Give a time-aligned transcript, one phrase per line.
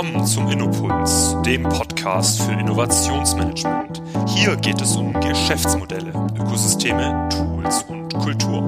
[0.00, 4.00] Willkommen zum Innopuls, dem Podcast für Innovationsmanagement.
[4.28, 8.62] Hier geht es um Geschäftsmodelle, Ökosysteme, Tools und Kultur.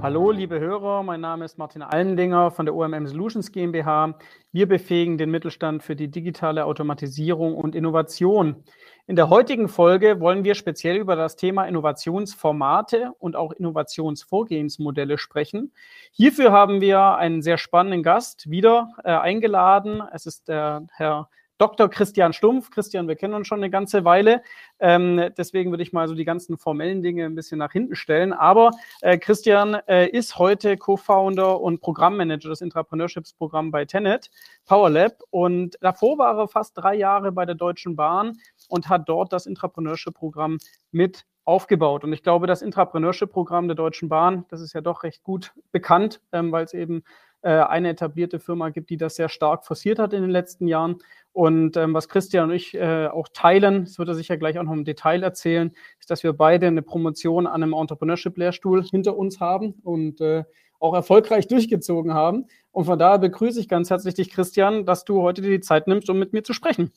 [0.00, 4.14] Hallo, liebe Hörer, mein Name ist Martin Allendinger von der OMM Solutions GmbH.
[4.50, 8.64] Wir befähigen den Mittelstand für die digitale Automatisierung und Innovation.
[9.10, 15.72] In der heutigen Folge wollen wir speziell über das Thema Innovationsformate und auch Innovationsvorgehensmodelle sprechen.
[16.12, 20.00] Hierfür haben wir einen sehr spannenden Gast wieder äh, eingeladen.
[20.12, 21.28] Es ist der Herr
[21.60, 21.90] Dr.
[21.90, 22.70] Christian Stumpf.
[22.70, 24.42] Christian, wir kennen uns schon eine ganze Weile.
[24.78, 28.32] Ähm, deswegen würde ich mal so die ganzen formellen Dinge ein bisschen nach hinten stellen.
[28.32, 28.70] Aber
[29.02, 34.30] äh, Christian äh, ist heute Co-Founder und Programmmanager des Entrepreneurships-Programms bei Tenet,
[34.64, 35.22] PowerLab.
[35.28, 38.38] Und davor war er fast drei Jahre bei der Deutschen Bahn
[38.68, 40.56] und hat dort das Intrapreneurship-Programm
[40.92, 42.04] mit aufgebaut.
[42.04, 46.22] Und ich glaube, das Intrapreneurship-Programm der Deutschen Bahn, das ist ja doch recht gut bekannt,
[46.32, 47.02] ähm, weil es eben
[47.42, 50.98] äh, eine etablierte Firma gibt, die das sehr stark forciert hat in den letzten Jahren.
[51.32, 54.64] Und ähm, was Christian und ich äh, auch teilen, das wird er sicher gleich auch
[54.64, 59.38] noch im Detail erzählen, ist, dass wir beide eine Promotion an einem Entrepreneurship-Lehrstuhl hinter uns
[59.38, 60.44] haben und äh,
[60.80, 62.46] auch erfolgreich durchgezogen haben.
[62.72, 65.86] Und von daher begrüße ich ganz herzlich dich, Christian, dass du heute dir die Zeit
[65.86, 66.90] nimmst, um mit mir zu sprechen.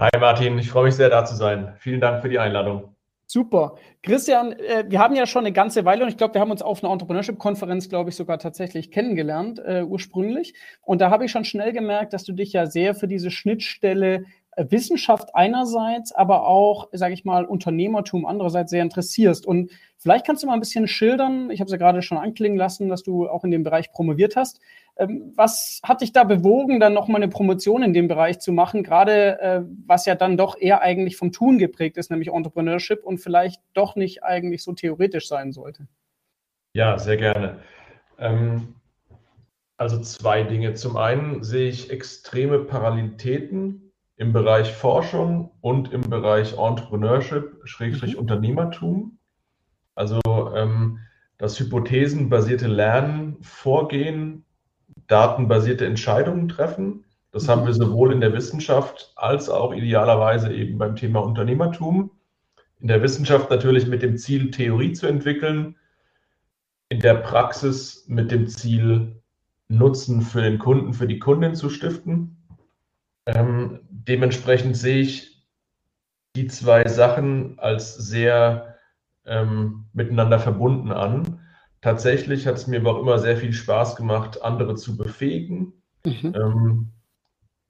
[0.00, 1.74] Hi Martin, ich freue mich sehr, da zu sein.
[1.78, 2.94] Vielen Dank für die Einladung.
[3.26, 3.76] Super.
[4.02, 6.60] Christian, äh, wir haben ja schon eine ganze Weile und ich glaube, wir haben uns
[6.60, 10.54] auf einer Entrepreneurship-Konferenz, glaube ich, sogar tatsächlich kennengelernt, äh, ursprünglich.
[10.82, 14.24] Und da habe ich schon schnell gemerkt, dass du dich ja sehr für diese Schnittstelle
[14.56, 19.46] äh, Wissenschaft einerseits, aber auch, sage ich mal, Unternehmertum andererseits sehr interessierst.
[19.46, 22.58] Und vielleicht kannst du mal ein bisschen schildern, ich habe es ja gerade schon anklingen
[22.58, 24.60] lassen, dass du auch in dem Bereich promoviert hast.
[24.96, 28.82] Ähm, was hat dich da bewogen, dann nochmal eine Promotion in dem Bereich zu machen,
[28.82, 33.18] gerade äh, was ja dann doch eher eigentlich vom Tun geprägt ist, nämlich Entrepreneurship und
[33.18, 35.88] vielleicht doch nicht eigentlich so theoretisch sein sollte?
[36.74, 37.60] Ja, sehr gerne.
[38.18, 38.74] Ähm,
[39.76, 40.74] also zwei Dinge.
[40.74, 48.20] Zum einen sehe ich extreme Parallelitäten im Bereich Forschung und im Bereich Entrepreneurship, Schrägstrich mhm.
[48.20, 49.18] Unternehmertum.
[49.94, 50.20] Also
[50.54, 50.98] ähm,
[51.38, 54.44] das hypothesenbasierte Lernen, Vorgehen,
[55.12, 57.04] datenbasierte Entscheidungen treffen.
[57.30, 57.48] Das mhm.
[57.48, 62.10] haben wir sowohl in der Wissenschaft als auch idealerweise eben beim Thema Unternehmertum.
[62.80, 65.76] In der Wissenschaft natürlich mit dem Ziel, Theorie zu entwickeln.
[66.88, 69.22] In der Praxis mit dem Ziel,
[69.68, 72.36] Nutzen für den Kunden, für die Kundin zu stiften.
[73.24, 75.46] Ähm, dementsprechend sehe ich
[76.36, 78.76] die zwei Sachen als sehr
[79.24, 81.41] ähm, miteinander verbunden an.
[81.82, 85.72] Tatsächlich hat es mir aber auch immer sehr viel Spaß gemacht, andere zu befähigen.
[86.04, 86.32] Mhm.
[86.34, 86.92] Ähm,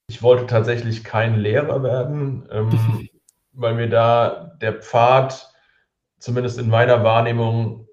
[0.06, 3.08] ich wollte tatsächlich kein Lehrer werden, ähm,
[3.52, 5.50] weil mir da der Pfad,
[6.18, 7.88] zumindest in meiner Wahrnehmung,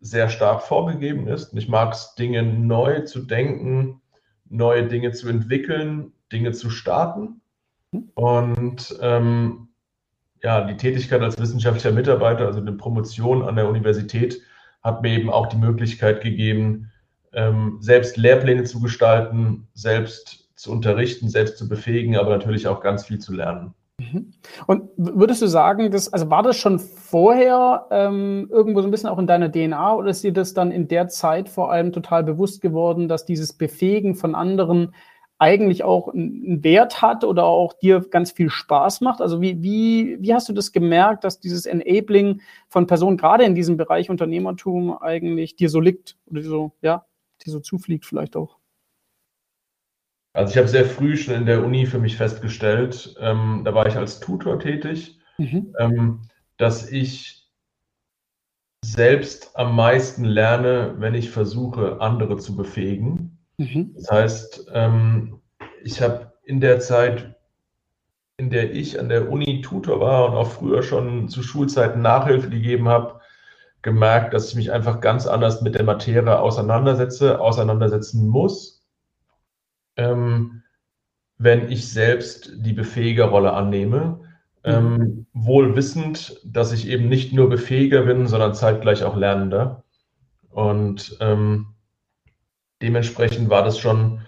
[0.00, 1.52] sehr stark vorgegeben ist.
[1.52, 4.02] Und ich mag es, Dinge neu zu denken,
[4.50, 7.40] neue Dinge zu entwickeln, Dinge zu starten.
[8.14, 9.68] Und ähm,
[10.42, 14.42] ja, die Tätigkeit als wissenschaftlicher Mitarbeiter, also eine Promotion an der Universität,
[14.84, 16.92] hat mir eben auch die Möglichkeit gegeben,
[17.32, 23.06] ähm, selbst Lehrpläne zu gestalten, selbst zu unterrichten, selbst zu befähigen, aber natürlich auch ganz
[23.06, 23.74] viel zu lernen.
[23.98, 24.32] Mhm.
[24.66, 29.08] Und würdest du sagen, dass, also war das schon vorher ähm, irgendwo so ein bisschen
[29.08, 32.24] auch in deiner DNA oder ist dir das dann in der Zeit vor allem total
[32.24, 34.94] bewusst geworden, dass dieses Befähigen von anderen
[35.38, 39.20] eigentlich auch einen Wert hat oder auch dir ganz viel Spaß macht?
[39.20, 43.54] Also wie, wie, wie hast du das gemerkt, dass dieses Enabling von Personen gerade in
[43.54, 47.04] diesem Bereich Unternehmertum eigentlich dir so liegt oder so, ja,
[47.44, 48.58] dir so zufliegt vielleicht auch?
[50.34, 53.86] Also ich habe sehr früh schon in der Uni für mich festgestellt, ähm, da war
[53.86, 55.72] ich als Tutor tätig, mhm.
[55.78, 56.22] ähm,
[56.56, 57.44] dass ich
[58.84, 63.43] selbst am meisten lerne, wenn ich versuche, andere zu befähigen.
[63.58, 63.94] Mhm.
[63.94, 65.40] Das heißt, ähm,
[65.82, 67.36] ich habe in der Zeit,
[68.36, 72.50] in der ich an der Uni Tutor war und auch früher schon zu Schulzeiten Nachhilfe
[72.50, 73.20] gegeben habe,
[73.82, 78.82] gemerkt, dass ich mich einfach ganz anders mit der Materie auseinandersetze, auseinandersetzen muss,
[79.96, 80.62] ähm,
[81.38, 84.20] wenn ich selbst die Befähigerrolle annehme.
[84.66, 85.26] Ähm, mhm.
[85.34, 89.84] wohl wissend, dass ich eben nicht nur Befähiger bin, sondern zeitgleich auch Lernender.
[90.48, 91.73] Und ähm,
[92.82, 94.20] dementsprechend war das schon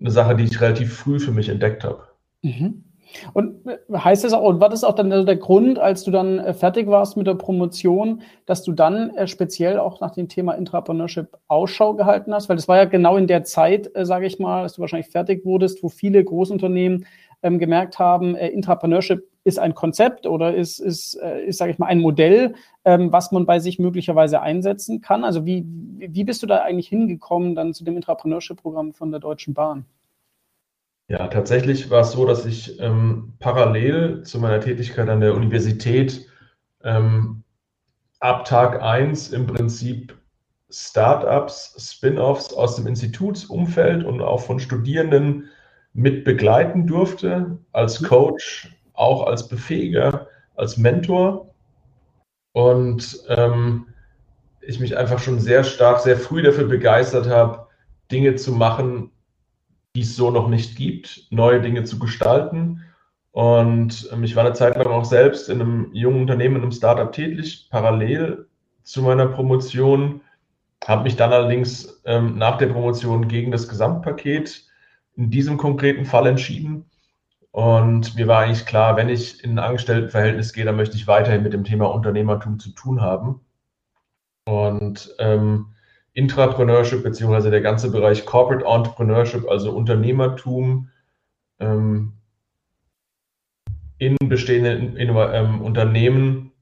[0.00, 2.02] eine Sache, die ich relativ früh für mich entdeckt habe.
[2.42, 2.84] Mhm.
[3.32, 6.38] Und äh, heißt das auch, und war das auch dann der Grund, als du dann
[6.38, 10.52] äh, fertig warst mit der Promotion, dass du dann äh, speziell auch nach dem Thema
[10.54, 12.48] Intrapreneurship Ausschau gehalten hast?
[12.48, 15.44] Weil das war ja genau in der Zeit, sage ich mal, dass du wahrscheinlich fertig
[15.44, 17.06] wurdest, wo viele Großunternehmen
[17.42, 21.78] ähm, gemerkt haben, äh, Intrapreneurship ist ein Konzept oder ist, ist, äh, ist sage ich
[21.78, 25.22] mal, ein Modell, ähm, was man bei sich möglicherweise einsetzen kann?
[25.22, 25.64] Also wie,
[25.98, 29.84] wie bist du da eigentlich hingekommen dann zu dem Entrepreneurship-Programm von der Deutschen Bahn?
[31.06, 36.26] Ja, tatsächlich war es so, dass ich ähm, parallel zu meiner Tätigkeit an der Universität
[36.82, 37.44] ähm,
[38.18, 40.16] ab Tag 1 im Prinzip
[40.68, 45.48] Startups, Spin-offs aus dem Institutsumfeld und auch von Studierenden
[45.92, 48.06] mit begleiten durfte, als mhm.
[48.06, 51.54] Coach, auch als Befähiger, als Mentor.
[52.52, 53.86] Und ähm,
[54.60, 57.66] ich mich einfach schon sehr stark, sehr früh dafür begeistert habe,
[58.10, 59.10] Dinge zu machen,
[59.94, 62.82] die es so noch nicht gibt, neue Dinge zu gestalten.
[63.32, 66.72] Und ähm, ich war eine Zeit lang auch selbst in einem jungen Unternehmen, in einem
[66.72, 68.46] Startup tätig, parallel
[68.82, 70.20] zu meiner Promotion,
[70.84, 74.64] habe mich dann allerdings ähm, nach der Promotion gegen das Gesamtpaket
[75.16, 76.84] in diesem konkreten Fall entschieden.
[77.56, 81.42] Und mir war eigentlich klar, wenn ich in ein Angestelltenverhältnis gehe, dann möchte ich weiterhin
[81.42, 83.40] mit dem Thema Unternehmertum zu tun haben.
[84.44, 85.68] Und ähm,
[86.12, 90.90] Intrapreneurship beziehungsweise der ganze Bereich Corporate Entrepreneurship, also Unternehmertum
[91.58, 92.12] ähm,
[93.96, 96.52] in bestehenden in, ähm, Unternehmen,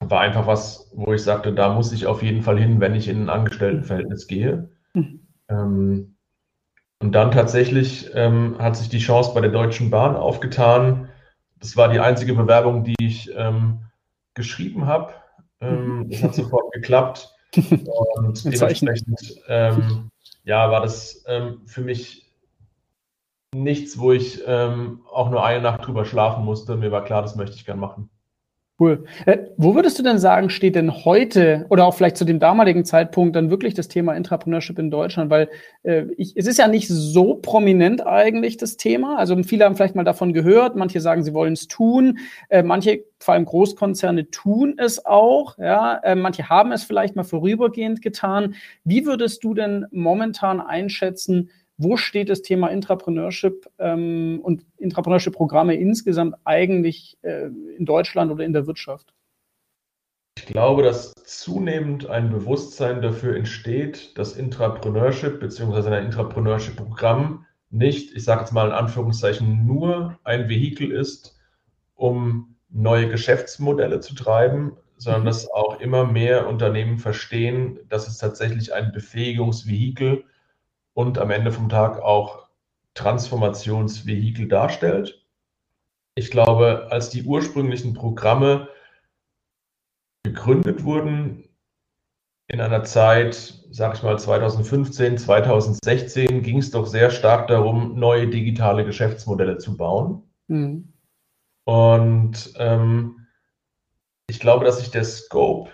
[0.00, 3.08] war einfach was, wo ich sagte, da muss ich auf jeden Fall hin, wenn ich
[3.08, 4.70] in ein Angestelltenverhältnis gehe.
[5.50, 6.13] Mhm.
[7.00, 11.08] Und dann tatsächlich ähm, hat sich die Chance bei der Deutschen Bahn aufgetan.
[11.58, 13.80] Das war die einzige Bewerbung, die ich ähm,
[14.34, 15.12] geschrieben habe.
[15.60, 17.30] Ähm, das hat sofort geklappt.
[17.54, 20.10] Und dementsprechend ähm,
[20.44, 22.32] ja, war das ähm, für mich
[23.54, 26.76] nichts, wo ich ähm, auch nur eine Nacht drüber schlafen musste.
[26.76, 28.10] Mir war klar, das möchte ich gern machen.
[28.80, 29.04] Cool.
[29.24, 32.84] Äh, wo würdest du denn sagen, steht denn heute oder auch vielleicht zu dem damaligen
[32.84, 35.30] Zeitpunkt dann wirklich das Thema Intrapreneurship in Deutschland?
[35.30, 35.48] Weil
[35.84, 39.16] äh, ich, es ist ja nicht so prominent eigentlich das Thema.
[39.16, 42.18] Also viele haben vielleicht mal davon gehört, manche sagen, sie wollen es tun,
[42.48, 45.56] äh, manche, vor allem Großkonzerne, tun es auch.
[45.56, 48.56] Ja, äh, manche haben es vielleicht mal vorübergehend getan.
[48.82, 51.48] Wie würdest du denn momentan einschätzen?
[51.76, 58.52] Wo steht das Thema Intrapreneurship ähm, und Intrapreneurship-Programme insgesamt eigentlich äh, in Deutschland oder in
[58.52, 59.12] der Wirtschaft?
[60.36, 65.88] Ich glaube, dass zunehmend ein Bewusstsein dafür entsteht, dass Intrapreneurship bzw.
[65.88, 71.36] ein Intrapreneurship-Programm nicht, ich sage jetzt mal in Anführungszeichen, nur ein Vehikel ist,
[71.94, 75.26] um neue Geschäftsmodelle zu treiben, sondern mhm.
[75.26, 80.33] dass auch immer mehr Unternehmen verstehen, dass es tatsächlich ein Befähigungsvehikel ist
[80.94, 82.48] und am Ende vom Tag auch
[82.94, 85.24] Transformationsvehikel darstellt.
[86.14, 88.68] Ich glaube, als die ursprünglichen Programme
[90.22, 91.48] gegründet wurden,
[92.46, 93.34] in einer Zeit,
[93.70, 99.76] sag ich mal 2015, 2016, ging es doch sehr stark darum, neue digitale Geschäftsmodelle zu
[99.76, 100.22] bauen.
[100.48, 100.92] Mhm.
[101.64, 103.26] Und ähm,
[104.28, 105.70] ich glaube, dass sich der Scope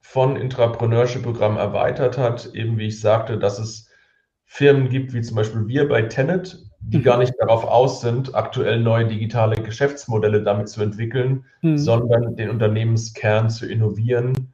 [0.00, 3.83] von Intrapreneurship-Programmen erweitert hat, eben wie ich sagte, dass es
[4.46, 7.02] Firmen gibt, wie zum Beispiel wir bei Tenet, die mhm.
[7.02, 11.78] gar nicht darauf aus sind, aktuell neue digitale Geschäftsmodelle damit zu entwickeln, mhm.
[11.78, 14.52] sondern den Unternehmenskern zu innovieren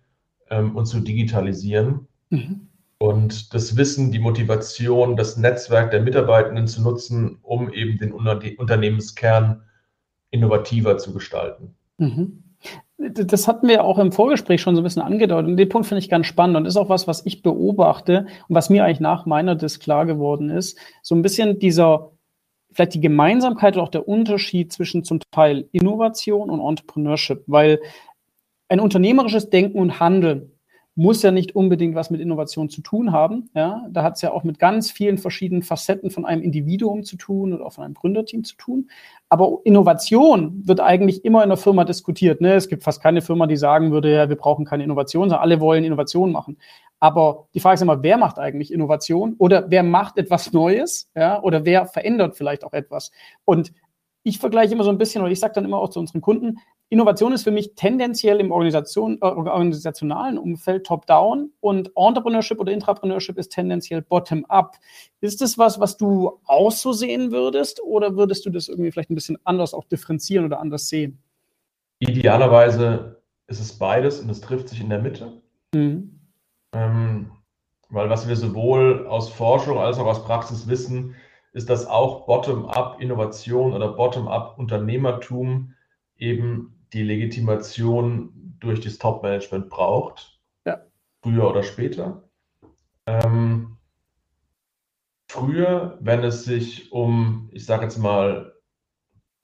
[0.51, 2.07] ähm, und zu digitalisieren.
[2.31, 2.69] Mhm.
[2.99, 9.63] Und das Wissen, die Motivation, das Netzwerk der Mitarbeitenden zu nutzen, um eben den Unternehmenskern
[10.31, 11.75] innovativer zu gestalten.
[11.99, 12.45] Mhm
[13.01, 15.49] das hatten wir auch im Vorgespräch schon so ein bisschen angedeutet.
[15.49, 18.55] Und den Punkt finde ich ganz spannend und ist auch was, was ich beobachte und
[18.55, 20.79] was mir eigentlich nach meiner Dis klar geworden ist.
[21.03, 22.13] So ein bisschen dieser,
[22.73, 27.81] vielleicht die Gemeinsamkeit und auch der Unterschied zwischen zum Teil Innovation und Entrepreneurship, weil
[28.69, 30.53] ein unternehmerisches Denken und Handeln
[30.97, 33.49] muss ja nicht unbedingt was mit Innovation zu tun haben.
[33.55, 37.17] Ja, da hat es ja auch mit ganz vielen verschiedenen Facetten von einem Individuum zu
[37.17, 38.91] tun oder auch von einem Gründerteam zu tun.
[39.29, 42.41] Aber Innovation wird eigentlich immer in der Firma diskutiert.
[42.41, 42.55] Ne?
[42.55, 45.61] Es gibt fast keine Firma, die sagen würde, ja, wir brauchen keine Innovation, sondern alle
[45.61, 46.59] wollen Innovation machen.
[46.99, 51.41] Aber die Frage ist immer, wer macht eigentlich Innovation oder wer macht etwas Neues, ja,
[51.43, 53.11] oder wer verändert vielleicht auch etwas?
[53.45, 53.73] Und
[54.23, 56.59] ich vergleiche immer so ein bisschen, oder ich sage dann immer auch zu unseren Kunden,
[56.93, 63.39] Innovation ist für mich tendenziell im Organisation, äh, organisationalen Umfeld top-down und Entrepreneurship oder Intrapreneurship
[63.39, 64.77] ist tendenziell bottom-up.
[65.21, 69.11] Ist das was, was du auch so sehen würdest oder würdest du das irgendwie vielleicht
[69.11, 71.23] ein bisschen anders auch differenzieren oder anders sehen?
[72.01, 75.41] Idealerweise ist es beides und es trifft sich in der Mitte.
[75.73, 76.19] Mhm.
[76.73, 77.31] Ähm,
[77.89, 81.15] weil was wir sowohl aus Forschung als auch aus Praxis wissen,
[81.53, 85.75] ist, dass auch Bottom-up Innovation oder Bottom-up Unternehmertum
[86.17, 90.81] eben die Legitimation durch das Top-Management braucht, ja.
[91.23, 92.29] früher oder später.
[93.07, 93.77] Ähm,
[95.29, 98.55] früher, wenn es sich um, ich sage jetzt mal,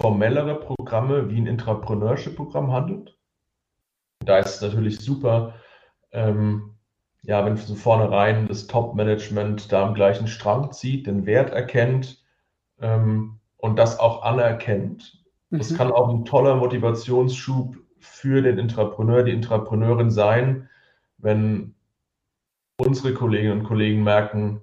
[0.01, 3.19] formellere Programme wie ein Intrapreneurship-Programm handelt.
[4.21, 5.55] Da ist es natürlich super,
[6.13, 6.77] ähm,
[7.23, 12.23] ja, wenn von vornherein das Top-Management da am gleichen Strang zieht, den Wert erkennt
[12.81, 15.26] ähm, und das auch anerkennt.
[15.51, 15.59] Mhm.
[15.59, 20.69] Das kann auch ein toller Motivationsschub für den Intrapreneur, die Intrapreneurin sein,
[21.19, 21.75] wenn
[22.79, 24.61] unsere Kolleginnen und Kollegen merken,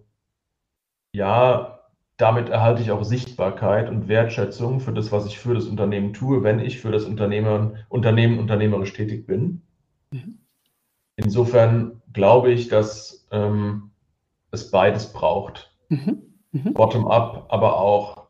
[1.14, 1.80] ja,
[2.18, 6.44] damit erhalte ich auch Sichtbarkeit und Wertschätzung für das, was ich für das Unternehmen tue,
[6.44, 9.62] wenn ich für das Unternehmen, Unternehmen unternehmerisch tätig bin.
[10.12, 10.40] Mhm.
[11.16, 13.92] Insofern glaube ich, dass ähm,
[14.52, 15.76] es beides braucht.
[15.90, 16.22] Mhm.
[16.52, 16.74] Mhm.
[16.74, 18.28] Bottom-up, aber auch,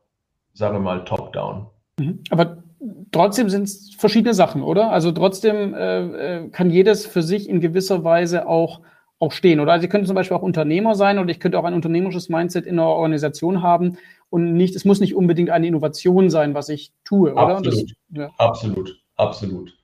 [0.53, 1.67] sagen wir mal, top-down.
[1.99, 2.19] Mhm.
[2.29, 2.63] Aber
[3.11, 4.91] trotzdem sind es verschiedene Sachen, oder?
[4.91, 8.81] Also trotzdem äh, äh, kann jedes für sich in gewisser Weise auch,
[9.19, 9.71] auch stehen, oder?
[9.73, 12.65] Also ich könnte zum Beispiel auch Unternehmer sein oder ich könnte auch ein unternehmerisches Mindset
[12.65, 13.97] in einer Organisation haben
[14.29, 17.57] und nicht, es muss nicht unbedingt eine Innovation sein, was ich tue, oder?
[17.57, 18.29] Absolut, das, ja.
[18.37, 19.77] absolut, absolut.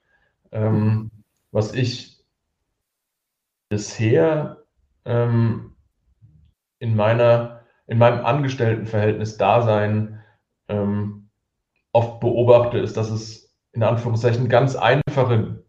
[0.52, 1.10] Ähm,
[1.52, 2.18] was ich
[3.68, 4.64] bisher
[5.04, 5.74] ähm,
[6.80, 10.20] in meiner, in meinem Angestelltenverhältnis Dasein
[10.68, 11.19] ähm,
[11.92, 15.64] oft beobachte, ist, dass es in Anführungszeichen ganz einfache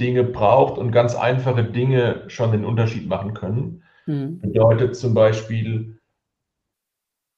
[0.00, 3.82] Dinge braucht und ganz einfache Dinge schon den Unterschied machen können.
[4.06, 4.40] Mhm.
[4.40, 6.00] Bedeutet zum Beispiel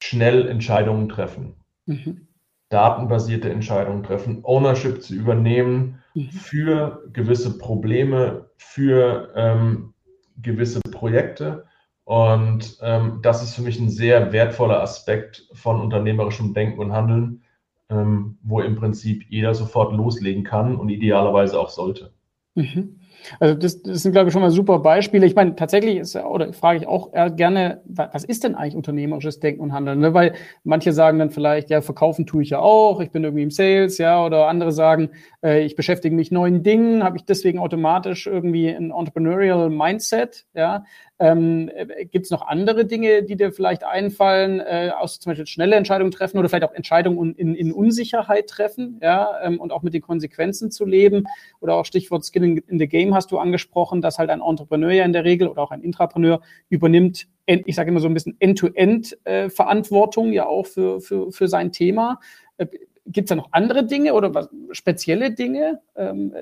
[0.02, 2.28] schnell Entscheidungen treffen, mhm.
[2.71, 6.31] datenbasierte Entscheidungen treffen, Ownership zu übernehmen mhm.
[6.31, 9.95] für gewisse Probleme, für ähm,
[10.40, 11.66] gewisse Projekte.
[12.05, 17.43] Und ähm, das ist für mich ein sehr wertvoller Aspekt von unternehmerischem Denken und Handeln,
[17.88, 22.12] ähm, wo im Prinzip jeder sofort loslegen kann und idealerweise auch sollte.
[22.55, 23.00] Mhm.
[23.40, 25.26] Also das, das sind, glaube ich, schon mal super Beispiele.
[25.26, 29.62] Ich meine, tatsächlich ist, oder frage ich auch gerne, was ist denn eigentlich unternehmerisches Denken
[29.62, 29.99] und Handeln?
[29.99, 30.14] Ne?
[30.14, 33.50] Weil manche sagen dann vielleicht, ja, verkaufen tue ich ja auch, ich bin irgendwie im
[33.50, 35.11] Sales, ja, oder andere sagen,
[35.43, 40.85] äh, ich beschäftige mich neuen Dingen, habe ich deswegen automatisch irgendwie ein Entrepreneurial Mindset, ja.
[41.19, 45.47] Ähm, äh, Gibt es noch andere Dinge, die dir vielleicht einfallen, äh, aus zum Beispiel
[45.47, 49.83] schnelle Entscheidungen treffen oder vielleicht auch Entscheidungen in, in Unsicherheit treffen, ja, ähm, und auch
[49.83, 51.25] mit den Konsequenzen zu leben?
[51.61, 54.91] Oder auch Stichwort Skin in, in the Game hast du angesprochen, dass halt ein Entrepreneur
[54.91, 58.37] ja in der Regel oder auch ein Intrapreneur übernimmt, ich sage immer so ein bisschen
[58.41, 62.21] End-to-End-Verantwortung äh, ja auch für, für, für sein Thema.
[62.59, 62.67] Äh,
[63.07, 66.35] Gibt es da noch andere Dinge oder was, spezielle Dinge, ähm,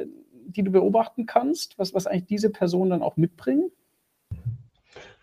[0.47, 3.71] die du beobachten kannst, was, was eigentlich diese Person dann auch mitbringen?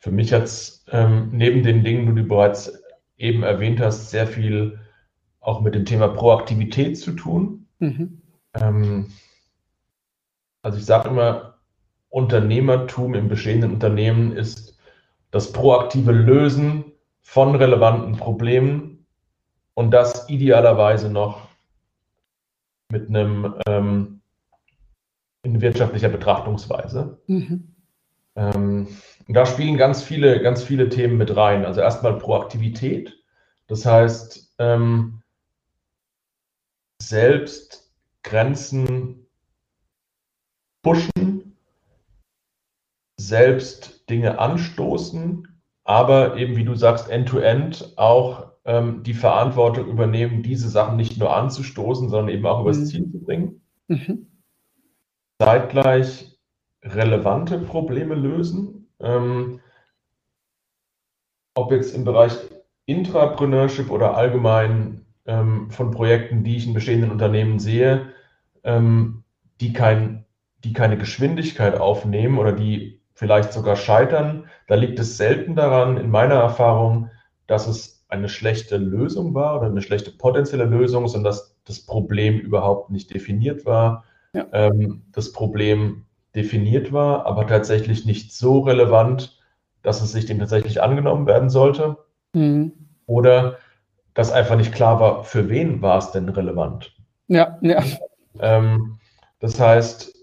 [0.01, 2.74] Für mich hat es ähm, neben den Dingen, die du bereits
[3.17, 4.79] eben erwähnt hast, sehr viel
[5.39, 7.67] auch mit dem Thema Proaktivität zu tun.
[7.77, 8.22] Mhm.
[8.55, 9.12] Ähm,
[10.63, 11.60] also ich sage immer,
[12.10, 14.75] Unternehmertum im bestehenden Unternehmen ist
[15.29, 16.86] das proaktive Lösen
[17.22, 19.05] von relevanten Problemen
[19.75, 21.48] und das idealerweise noch
[22.91, 24.22] mit einem ähm,
[25.43, 27.22] in wirtschaftlicher Betrachtungsweise.
[27.27, 27.75] Mhm.
[28.35, 28.88] Ähm,
[29.27, 31.65] da spielen ganz viele, ganz viele Themen mit rein.
[31.65, 33.17] Also erstmal Proaktivität.
[33.67, 35.21] Das heißt, ähm,
[37.01, 37.91] selbst
[38.23, 39.27] Grenzen
[40.83, 41.57] pushen,
[43.17, 45.47] selbst Dinge anstoßen,
[45.83, 51.17] aber eben, wie du sagst, end-to-end -end auch ähm, die Verantwortung übernehmen, diese Sachen nicht
[51.17, 52.85] nur anzustoßen, sondern eben auch übers mhm.
[52.85, 53.61] Ziel zu bringen.
[53.88, 54.27] Mhm.
[55.39, 56.30] Zeitgleich
[56.83, 59.59] relevante Probleme lösen, ähm,
[61.53, 62.38] ob jetzt im Bereich
[62.85, 68.09] Intrapreneurship oder allgemein ähm, von Projekten, die ich in bestehenden Unternehmen sehe,
[68.63, 69.23] ähm,
[69.59, 70.25] die, kein,
[70.63, 76.09] die keine Geschwindigkeit aufnehmen oder die vielleicht sogar scheitern, da liegt es selten daran, in
[76.09, 77.09] meiner Erfahrung,
[77.45, 82.39] dass es eine schlechte Lösung war oder eine schlechte potenzielle Lösung, sondern dass das Problem
[82.39, 84.03] überhaupt nicht definiert war.
[84.33, 84.47] Ja.
[84.51, 89.39] Ähm, das Problem definiert war, aber tatsächlich nicht so relevant,
[89.81, 91.97] dass es sich dem tatsächlich angenommen werden sollte.
[92.33, 92.73] Mhm.
[93.05, 93.57] Oder
[94.13, 96.95] dass einfach nicht klar war, für wen war es denn relevant.
[97.27, 97.83] Ja, ja.
[98.39, 99.00] Ähm,
[99.39, 100.13] das heißt,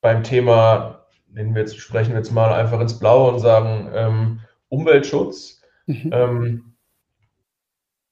[0.00, 4.40] beim Thema, nehmen wir jetzt, sprechen wir jetzt mal einfach ins Blaue und sagen ähm,
[4.68, 6.10] Umweltschutz, mhm.
[6.12, 6.74] ähm,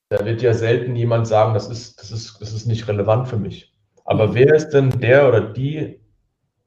[0.08, 3.38] da wird ja selten jemand sagen, das ist, das, ist, das ist nicht relevant für
[3.38, 3.74] mich.
[4.04, 4.34] Aber mhm.
[4.34, 6.00] wer ist denn der oder die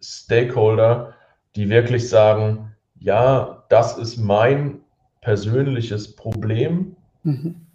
[0.01, 1.15] Stakeholder,
[1.56, 4.82] die wirklich sagen, ja, das ist mein
[5.22, 6.96] persönliches Problem.
[7.24, 7.65] Mhm.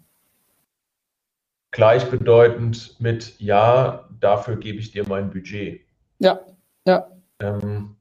[1.71, 5.81] Gleichbedeutend mit, ja, dafür gebe ich dir mein Budget.
[6.19, 6.39] Ja,
[6.85, 7.07] ja.
[7.39, 7.95] Ähm,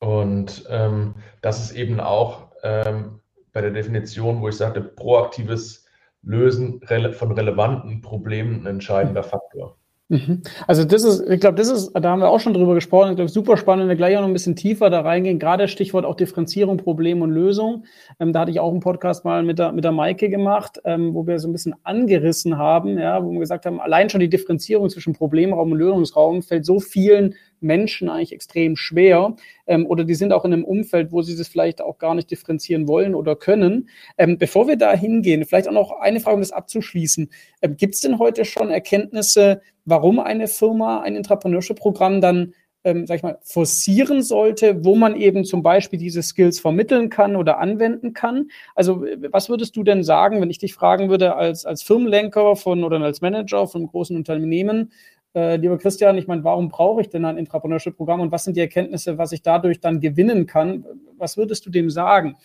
[0.00, 3.20] und ähm, das ist eben auch ähm,
[3.52, 5.86] bei der Definition, wo ich sagte, proaktives
[6.22, 6.80] Lösen
[7.12, 9.77] von relevanten Problemen ein entscheidender Faktor.
[10.10, 10.42] Mhm.
[10.66, 13.16] Also das ist, ich glaube, das ist, da haben wir auch schon drüber gesprochen, ich
[13.16, 16.06] glaube, super spannend, wenn wir gleich auch noch ein bisschen tiefer da reingehen, gerade Stichwort
[16.06, 17.84] auch Differenzierung, Problem und Lösung.
[18.18, 21.12] Ähm, da hatte ich auch einen Podcast mal mit der, mit der Maike gemacht, ähm,
[21.12, 24.30] wo wir so ein bisschen angerissen haben, ja, wo wir gesagt haben, allein schon die
[24.30, 29.36] Differenzierung zwischen Problemraum und Lösungsraum fällt so vielen Menschen eigentlich extrem schwer.
[29.66, 32.30] Ähm, oder die sind auch in einem Umfeld, wo sie das vielleicht auch gar nicht
[32.30, 33.88] differenzieren wollen oder können.
[34.16, 37.30] Ähm, bevor wir da hingehen, vielleicht auch noch eine Frage, um das abzuschließen.
[37.62, 43.16] Ähm, Gibt es denn heute schon Erkenntnisse, warum eine Firma ein Entrepreneurship-Programm dann ähm, sag
[43.16, 48.12] ich mal, forcieren sollte, wo man eben zum Beispiel diese Skills vermitteln kann oder anwenden
[48.12, 48.50] kann.
[48.74, 52.84] Also was würdest du denn sagen, wenn ich dich fragen würde als, als Firmenlenker von
[52.84, 54.92] oder als Manager von einem großen Unternehmen,
[55.38, 58.60] äh, lieber Christian, ich meine, warum brauche ich denn ein Entrepreneurship-Programm und was sind die
[58.60, 60.84] Erkenntnisse, was ich dadurch dann gewinnen kann?
[61.16, 62.36] Was würdest du dem sagen?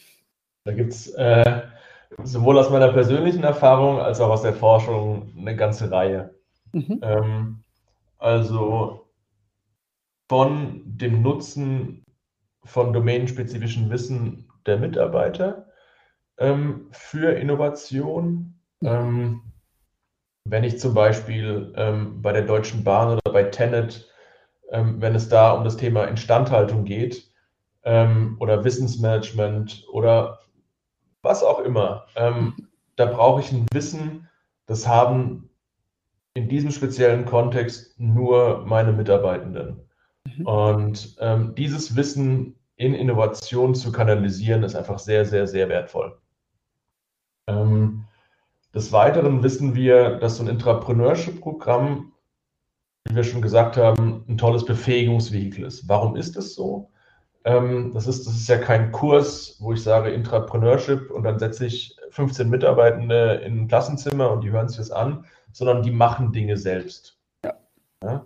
[0.64, 1.62] Da gibt es äh,
[2.24, 6.36] sowohl aus meiner persönlichen Erfahrung als auch aus der Forschung eine ganze Reihe.
[6.72, 7.00] Mhm.
[7.02, 7.64] Ähm,
[8.18, 9.08] also
[10.30, 12.06] von dem Nutzen
[12.64, 15.68] von domänenspezifischen Wissen der Mitarbeiter
[16.38, 18.60] ähm, für Innovation.
[18.82, 19.42] Ähm,
[20.46, 24.10] wenn ich zum Beispiel ähm, bei der Deutschen Bahn oder bei Tenet,
[24.72, 27.32] ähm, wenn es da um das Thema Instandhaltung geht
[27.84, 30.40] ähm, oder Wissensmanagement oder
[31.22, 32.56] was auch immer, ähm,
[32.96, 34.30] da brauche ich ein Wissen,
[34.66, 35.50] das haben
[36.36, 39.90] in diesem speziellen Kontext nur meine Mitarbeitenden.
[40.26, 40.48] Mhm.
[40.48, 46.18] Und ähm, dieses Wissen in Innovation zu kanalisieren, ist einfach sehr, sehr, sehr wertvoll.
[47.48, 48.06] Ähm,
[48.74, 52.12] des Weiteren wissen wir, dass so ein Entrepreneurship-Programm,
[53.06, 55.88] wie wir schon gesagt haben, ein tolles Befähigungsvehikel ist.
[55.88, 56.89] Warum ist es so?
[57.46, 61.65] Ähm, das, ist, das ist ja kein Kurs, wo ich sage Entrepreneurship und dann setze
[61.65, 66.32] ich 15 Mitarbeitende in ein Klassenzimmer und die hören sich das an, sondern die machen
[66.32, 67.20] Dinge selbst.
[67.44, 67.53] Ja.
[68.03, 68.25] ja?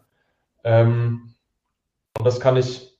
[0.64, 1.34] Ähm,
[2.18, 2.98] und das kann ich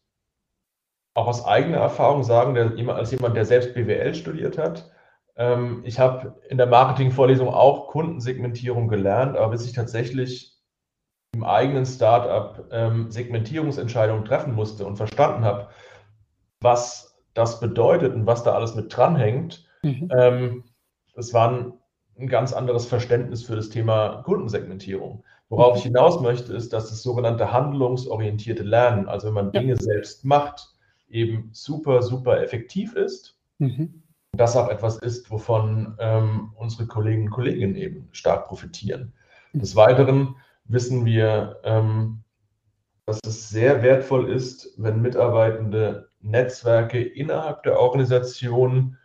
[1.14, 4.92] auch aus eigener Erfahrung sagen, der, als jemand, der selbst BWL studiert hat.
[5.38, 10.58] Ähm, ich habe in der Marketingvorlesung auch Kundensegmentierung gelernt, aber bis ich tatsächlich
[11.34, 15.70] im eigenen Startup ähm, Segmentierungsentscheidungen treffen musste und verstanden habe,
[16.60, 20.10] was das bedeutet und was da alles mit dranhängt, mhm.
[20.18, 20.64] ähm,
[21.14, 21.74] das war ein,
[22.18, 25.24] ein, ganz anderes Verständnis für das Thema Kundensegmentierung.
[25.50, 25.78] Worauf mhm.
[25.78, 29.62] ich hinaus möchte, ist, dass das sogenannte handlungsorientierte Lernen, also wenn man ja.
[29.62, 30.74] Dinge selbst macht,
[31.10, 33.38] eben super, super effektiv ist.
[33.60, 34.02] Mhm
[34.38, 39.14] das auch etwas ist, wovon ähm, unsere Kolleginnen und Kollegen eben stark profitieren.
[39.54, 42.24] Des Weiteren wissen wir, ähm,
[43.06, 48.98] dass es sehr wertvoll ist, wenn Mitarbeitende Netzwerke innerhalb der Organisation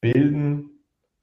[0.00, 0.70] bilden,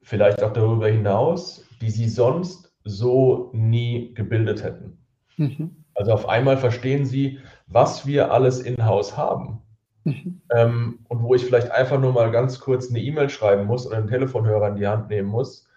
[0.01, 4.97] vielleicht auch darüber hinaus, die sie sonst so nie gebildet hätten.
[5.37, 5.83] Mhm.
[5.95, 9.62] Also auf einmal verstehen sie, was wir alles in-house haben
[10.03, 10.41] Mhm.
[10.53, 13.97] Ähm, und wo ich vielleicht einfach nur mal ganz kurz eine E-Mail schreiben muss oder
[13.97, 15.69] einen Telefonhörer in die Hand nehmen muss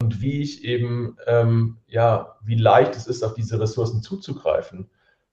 [0.00, 4.90] und wie ich eben, ähm, ja, wie leicht es ist, auf diese Ressourcen zuzugreifen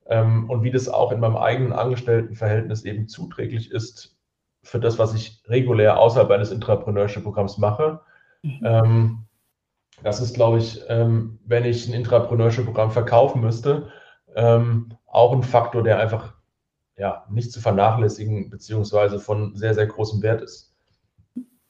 [0.07, 4.17] ähm, und wie das auch in meinem eigenen Angestelltenverhältnis eben zuträglich ist
[4.63, 8.01] für das, was ich regulär außerhalb eines Intrapreneurship-Programms mache.
[8.41, 8.59] Mhm.
[8.63, 9.17] Ähm,
[10.01, 13.89] das ist, glaube ich, ähm, wenn ich ein Intrapreneurship-Programm verkaufen müsste,
[14.35, 16.33] ähm, auch ein Faktor, der einfach
[16.99, 20.75] ja, nicht zu vernachlässigen beziehungsweise von sehr, sehr großem Wert ist.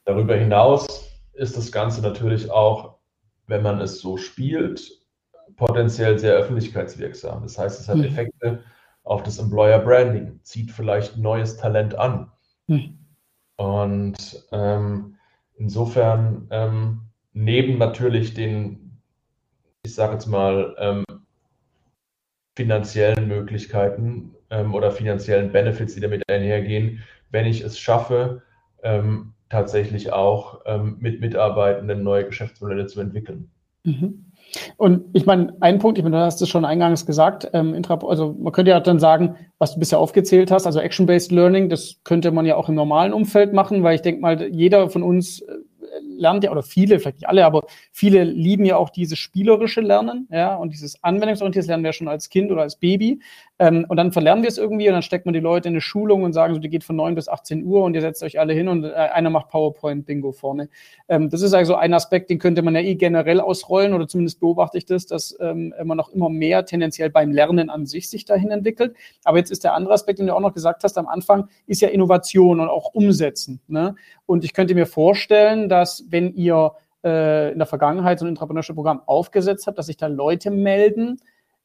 [0.04, 2.98] Darüber hinaus ist das Ganze natürlich auch,
[3.46, 4.90] wenn man es so spielt,
[5.56, 7.42] potenziell sehr öffentlichkeitswirksam.
[7.42, 8.04] Das heißt, es hat mhm.
[8.04, 8.64] Effekte
[9.04, 12.32] auf das Employer Branding, zieht vielleicht neues Talent an.
[12.66, 12.98] Mhm.
[13.56, 15.16] Und ähm,
[15.54, 19.00] insofern, ähm, neben natürlich den,
[19.84, 21.04] ich sage jetzt mal, ähm,
[22.60, 28.42] finanziellen Möglichkeiten ähm, oder finanziellen Benefits, die damit einhergehen, wenn ich es schaffe,
[28.82, 33.50] ähm, tatsächlich auch ähm, mit Mitarbeitenden neue Geschäftsmodelle zu entwickeln.
[33.84, 34.26] Mhm.
[34.76, 38.36] Und ich meine, ein Punkt, ich meine, du hast es schon eingangs gesagt, ähm, also
[38.38, 42.30] man könnte ja dann sagen, was du bisher aufgezählt hast, also Action-Based Learning, das könnte
[42.30, 45.54] man ja auch im normalen Umfeld machen, weil ich denke mal, jeder von uns äh,
[46.20, 50.28] lernt ja, oder viele, vielleicht nicht alle, aber viele lieben ja auch dieses spielerische Lernen,
[50.30, 53.20] ja, und dieses anwendungsorientierte lernen wir schon als Kind oder als Baby.
[53.58, 55.82] Ähm, und dann verlernen wir es irgendwie und dann steckt man die Leute in eine
[55.82, 58.40] Schulung und sagen so, die geht von 9 bis 18 Uhr und ihr setzt euch
[58.40, 60.70] alle hin und äh, einer macht PowerPoint-Bingo vorne.
[61.08, 64.40] Ähm, das ist also ein Aspekt, den könnte man ja eh generell ausrollen oder zumindest
[64.40, 68.24] beobachte ich das, dass ähm, man noch immer mehr tendenziell beim Lernen an sich sich
[68.24, 68.96] dahin entwickelt.
[69.24, 71.82] Aber jetzt ist der andere Aspekt, den du auch noch gesagt hast am Anfang, ist
[71.82, 73.60] ja Innovation und auch Umsetzen.
[73.68, 73.94] Ne?
[74.24, 76.72] Und ich könnte mir vorstellen, dass wenn ihr
[77.04, 81.20] äh, in der Vergangenheit so ein Entrepreneurship-Programm aufgesetzt habe, dass sich da Leute melden,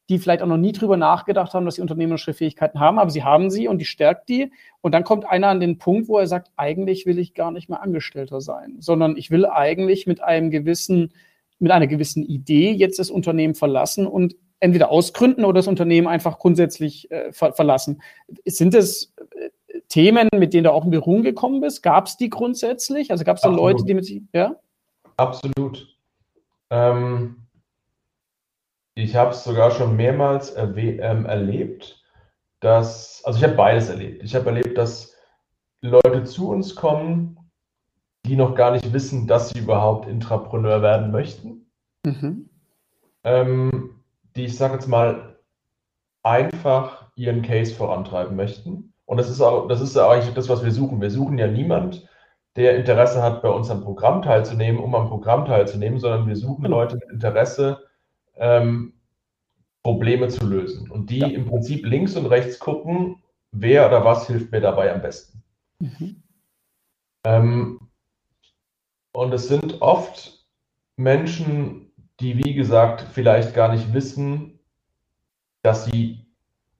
[0.08, 3.24] die vielleicht auch noch nie drüber nachgedacht haben, dass sie unternehmerische Fähigkeiten haben, aber sie
[3.24, 4.52] haben sie und die stärkt die.
[4.80, 7.68] Und dann kommt einer an den Punkt, wo er sagt, eigentlich will ich gar nicht
[7.68, 11.12] mehr Angestellter sein, sondern ich will eigentlich mit einem gewissen,
[11.58, 16.38] mit einer gewissen Idee jetzt das Unternehmen verlassen und entweder ausgründen oder das Unternehmen einfach
[16.38, 18.00] grundsätzlich äh, ver verlassen.
[18.44, 19.50] Sind das äh,
[19.88, 21.82] Themen, mit denen du auch in Berührung gekommen bist?
[21.82, 23.10] Gab es die grundsätzlich?
[23.10, 24.56] Also gab es da Leute, die mit ja?
[25.16, 25.96] Absolut.
[26.70, 27.46] Ähm,
[28.94, 32.02] ich habe es sogar schon mehrmals ähm, erlebt,
[32.60, 34.22] dass, also ich habe beides erlebt.
[34.22, 35.14] Ich habe erlebt, dass
[35.82, 37.38] Leute zu uns kommen,
[38.24, 41.70] die noch gar nicht wissen, dass sie überhaupt Intrapreneur werden möchten.
[42.04, 42.48] Mhm.
[43.24, 44.02] Ähm,
[44.34, 45.38] die, ich sage jetzt mal,
[46.22, 48.92] einfach ihren Case vorantreiben möchten.
[49.06, 51.00] Und das ist auch, das ist eigentlich das, was wir suchen.
[51.00, 52.06] Wir suchen ja niemand,
[52.56, 56.64] der Interesse hat, bei uns am Programm teilzunehmen, um am Programm teilzunehmen, sondern wir suchen
[56.64, 56.80] genau.
[56.80, 57.78] Leute mit Interesse,
[58.36, 58.94] ähm,
[59.82, 60.90] Probleme zu lösen.
[60.90, 61.28] Und die ja.
[61.28, 65.42] im Prinzip links und rechts gucken, wer oder was hilft mir dabei am besten.
[65.78, 66.22] Mhm.
[67.24, 67.80] Ähm,
[69.12, 70.44] und es sind oft
[70.96, 74.58] Menschen, die, wie gesagt, vielleicht gar nicht wissen,
[75.62, 76.26] dass sie,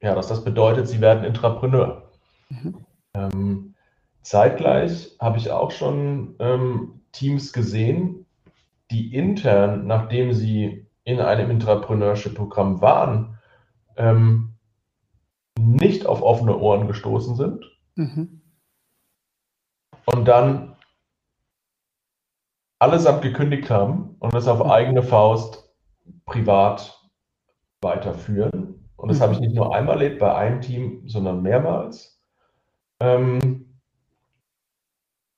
[0.00, 2.05] ja, dass das bedeutet, sie werden Intrapreneur.
[2.48, 2.86] Mhm.
[3.14, 3.74] Ähm,
[4.22, 8.26] zeitgleich habe ich auch schon ähm, Teams gesehen,
[8.90, 13.38] die intern, nachdem sie in einem Intrapreneurship-Programm waren,
[13.96, 14.56] ähm,
[15.58, 18.42] nicht auf offene Ohren gestoßen sind mhm.
[20.04, 20.76] und dann
[22.78, 24.70] allesamt gekündigt haben und es auf mhm.
[24.70, 25.74] eigene Faust
[26.26, 27.00] privat
[27.80, 28.90] weiterführen.
[28.96, 29.22] Und das mhm.
[29.22, 32.15] habe ich nicht nur einmal erlebt bei einem Team, sondern mehrmals.
[33.00, 33.78] Ähm,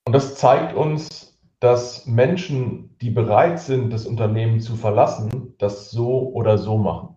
[0.07, 6.31] und das zeigt uns, dass Menschen, die bereit sind, das Unternehmen zu verlassen, das so
[6.33, 7.17] oder so machen.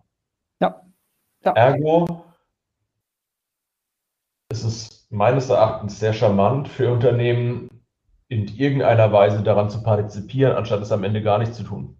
[0.60, 0.82] Ja.
[1.44, 1.52] ja.
[1.52, 2.24] Ergo
[4.50, 7.68] ist es meines Erachtens sehr charmant für Unternehmen,
[8.28, 11.98] in irgendeiner Weise daran zu partizipieren, anstatt es am Ende gar nicht zu tun.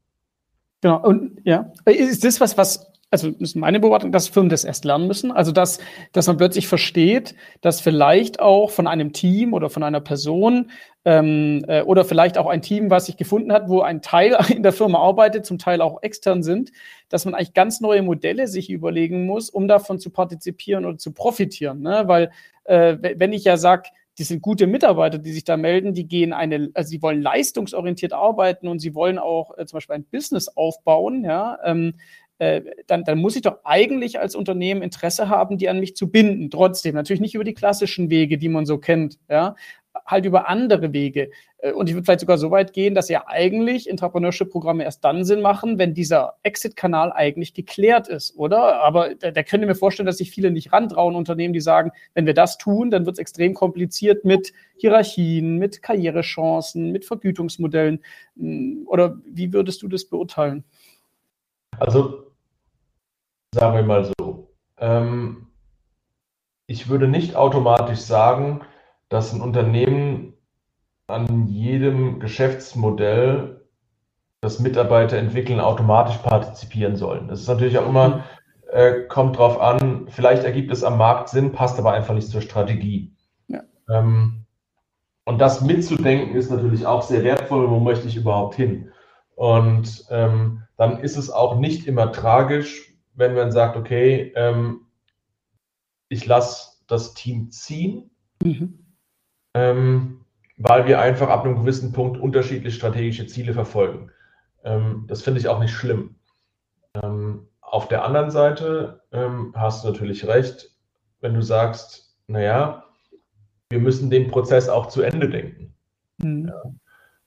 [0.80, 4.86] Genau, und ja, ist das was, was also ist meine Beobachtung, dass Firmen das erst
[4.86, 5.30] lernen müssen.
[5.30, 5.78] Also dass,
[6.12, 10.70] dass man plötzlich versteht, dass vielleicht auch von einem Team oder von einer Person
[11.04, 14.62] ähm, äh, oder vielleicht auch ein Team, was sich gefunden hat, wo ein Teil in
[14.62, 16.72] der Firma arbeitet, zum Teil auch extern sind,
[17.10, 21.12] dass man eigentlich ganz neue Modelle sich überlegen muss, um davon zu partizipieren oder zu
[21.12, 21.82] profitieren.
[21.82, 22.04] Ne?
[22.06, 22.30] Weil
[22.64, 26.32] äh, wenn ich ja sage, die sind gute Mitarbeiter, die sich da melden, die gehen
[26.32, 30.48] eine, also sie wollen leistungsorientiert arbeiten und sie wollen auch äh, zum Beispiel ein Business
[30.48, 31.94] aufbauen, ja, ähm,
[32.38, 36.10] äh, dann, dann muss ich doch eigentlich als Unternehmen Interesse haben, die an mich zu
[36.10, 36.50] binden.
[36.50, 39.54] Trotzdem, natürlich nicht über die klassischen Wege, die man so kennt, ja,
[40.06, 41.30] halt über andere Wege.
[41.58, 45.24] Äh, und ich würde vielleicht sogar so weit gehen, dass ja eigentlich Entrepreneurship-Programme erst dann
[45.24, 48.82] Sinn machen, wenn dieser Exit-Kanal eigentlich geklärt ist, oder?
[48.82, 51.92] Aber da, da könnt ihr mir vorstellen, dass sich viele nicht rantrauen, Unternehmen, die sagen,
[52.14, 58.00] wenn wir das tun, dann wird es extrem kompliziert mit Hierarchien, mit Karrierechancen, mit Vergütungsmodellen.
[58.36, 60.64] Hm, oder wie würdest du das beurteilen?
[61.78, 62.22] Also
[63.54, 64.48] Sagen wir mal so.
[64.78, 65.48] Ähm,
[66.66, 68.62] ich würde nicht automatisch sagen,
[69.10, 70.32] dass ein Unternehmen
[71.06, 73.66] an jedem Geschäftsmodell,
[74.40, 77.28] das Mitarbeiter entwickeln, automatisch partizipieren sollen.
[77.28, 78.24] Das ist natürlich auch immer,
[78.72, 82.40] äh, kommt drauf an, vielleicht ergibt es am Markt Sinn, passt aber einfach nicht zur
[82.40, 83.14] Strategie.
[83.48, 83.60] Ja.
[83.90, 84.46] Ähm,
[85.26, 88.90] und das mitzudenken ist natürlich auch sehr wertvoll, wo möchte ich überhaupt hin?
[89.34, 94.86] Und ähm, dann ist es auch nicht immer tragisch, wenn man sagt, okay, ähm,
[96.08, 98.10] ich lasse das Team ziehen,
[98.42, 98.78] mhm.
[99.54, 100.24] ähm,
[100.58, 104.10] weil wir einfach ab einem gewissen Punkt unterschiedliche strategische Ziele verfolgen.
[104.64, 106.16] Ähm, das finde ich auch nicht schlimm.
[107.02, 110.76] Ähm, auf der anderen Seite ähm, hast du natürlich recht,
[111.20, 112.84] wenn du sagst, naja,
[113.70, 115.74] wir müssen den Prozess auch zu Ende denken.
[116.18, 116.48] Mhm.
[116.48, 116.62] Ja.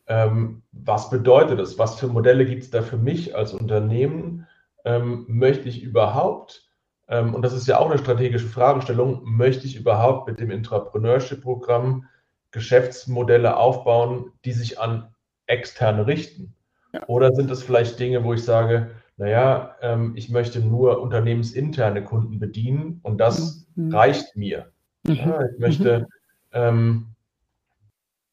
[0.08, 1.80] Ähm, was bedeutet das?
[1.80, 4.48] Was für Modelle gibt es da für mich als Unternehmen?
[4.86, 6.70] ähm, möchte ich überhaupt,
[7.08, 12.06] ähm, und das ist ja auch eine strategische Fragestellung, möchte ich überhaupt mit dem Entrepreneurship-Programm
[12.52, 15.13] Geschäftsmodelle aufbauen, die sich an
[15.48, 16.54] Externe richten?
[16.94, 17.04] Ja.
[17.08, 22.39] Oder sind es vielleicht Dinge, wo ich sage, naja, ähm, ich möchte nur unternehmensinterne Kunden
[22.39, 23.94] bedienen und das mhm.
[23.94, 24.72] reicht mir.
[25.04, 25.15] Mhm.
[25.15, 26.06] Ja, ich möchte mhm.
[26.54, 27.08] ähm,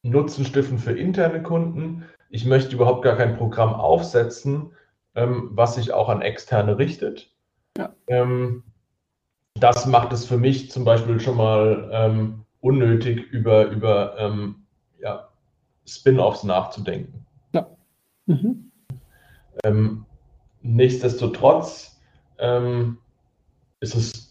[0.03, 2.05] Nutzen stiften für interne Kunden.
[2.29, 4.71] Ich möchte überhaupt gar kein Programm aufsetzen,
[5.15, 7.31] ähm, was sich auch an Externe richtet.
[7.77, 7.95] Ja.
[8.07, 8.63] Ähm,
[9.55, 14.65] das macht es für mich zum Beispiel schon mal ähm, unnötig, über, über ähm,
[14.99, 15.29] ja,
[15.85, 17.25] Spin-offs nachzudenken.
[17.53, 17.67] Ja.
[18.25, 18.71] Mhm.
[19.63, 20.05] Ähm,
[20.61, 22.01] nichtsdestotrotz
[22.39, 22.97] ähm,
[23.79, 24.22] ist es,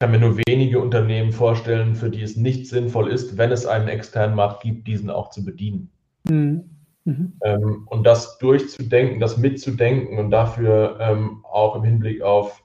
[0.00, 3.88] kann mir nur wenige Unternehmen vorstellen, für die es nicht sinnvoll ist, wenn es einen
[3.88, 5.90] externen Markt gibt, diesen auch zu bedienen.
[6.24, 6.70] Mhm.
[7.04, 7.34] Mhm.
[7.44, 12.64] Ähm, und das durchzudenken, das mitzudenken und dafür ähm, auch im Hinblick auf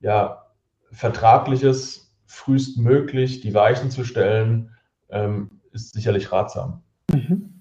[0.00, 0.44] ja,
[0.92, 4.70] Vertragliches frühestmöglich die Weichen zu stellen,
[5.08, 6.82] ähm, ist sicherlich ratsam.
[7.10, 7.60] Mhm.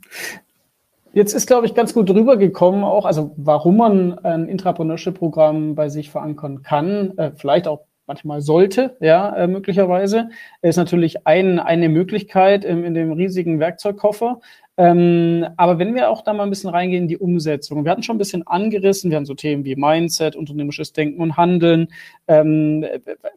[1.13, 6.09] Jetzt ist, glaube ich, ganz gut rübergekommen auch, also warum man ein Intrapreneurship-Programm bei sich
[6.09, 10.29] verankern kann, äh, vielleicht auch manchmal sollte, ja, äh, möglicherweise,
[10.61, 14.39] ist natürlich ein, eine Möglichkeit in, in dem riesigen Werkzeugkoffer.
[14.75, 18.03] Ähm, aber wenn wir auch da mal ein bisschen reingehen in die Umsetzung, wir hatten
[18.03, 21.89] schon ein bisschen angerissen, wir haben so Themen wie Mindset, unternehmerisches Denken und Handeln.
[22.27, 22.85] Ähm,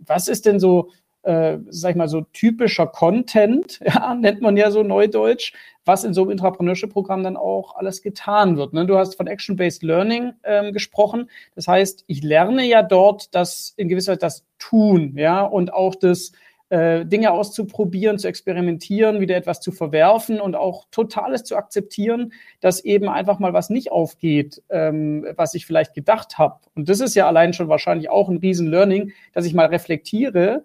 [0.01, 0.91] was ist denn so
[1.27, 5.53] äh, sag ich mal, so typischer Content, ja, nennt man ja so neudeutsch,
[5.85, 8.73] was in so einem Intrapreneurship-Programm dann auch alles getan wird.
[8.73, 8.87] Ne?
[8.87, 11.29] Du hast von Action-Based Learning ähm, gesprochen.
[11.55, 15.95] Das heißt, ich lerne ja dort das in gewisser Weise das Tun, ja, und auch
[15.95, 16.33] das
[16.69, 22.85] äh, Dinge auszuprobieren, zu experimentieren, wieder etwas zu verwerfen und auch totales zu akzeptieren, dass
[22.85, 26.61] eben einfach mal was nicht aufgeht, ähm, was ich vielleicht gedacht habe.
[26.75, 30.65] Und das ist ja allein schon wahrscheinlich auch ein Riesen-Learning, dass ich mal reflektiere,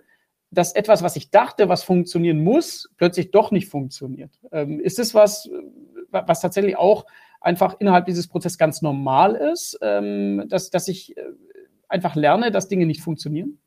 [0.52, 4.32] dass etwas, was ich dachte, was funktionieren muss, plötzlich doch nicht funktioniert.
[4.52, 5.50] Ähm, ist es was,
[6.12, 7.06] was tatsächlich auch
[7.40, 11.24] einfach innerhalb dieses Prozesses ganz normal ist, ähm, dass, dass ich äh,
[11.88, 13.60] einfach lerne, dass Dinge nicht funktionieren?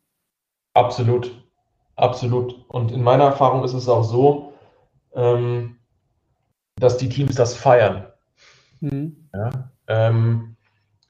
[0.75, 1.45] Absolut,
[1.97, 2.65] absolut.
[2.69, 4.53] Und in meiner Erfahrung ist es auch so,
[5.15, 5.79] ähm,
[6.77, 8.07] dass die Teams das feiern.
[8.81, 9.29] Mhm.
[9.33, 10.57] Ja, ähm,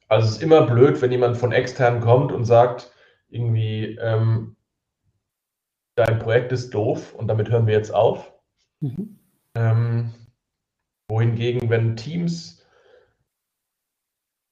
[0.08, 2.92] also es ist immer blöd, wenn jemand von extern kommt und sagt,
[3.28, 4.56] irgendwie, ähm,
[5.94, 8.32] dein Projekt ist doof und damit hören wir jetzt auf.
[8.80, 9.18] Mhm.
[9.54, 10.14] Ähm,
[11.08, 12.66] wohingegen, wenn Teams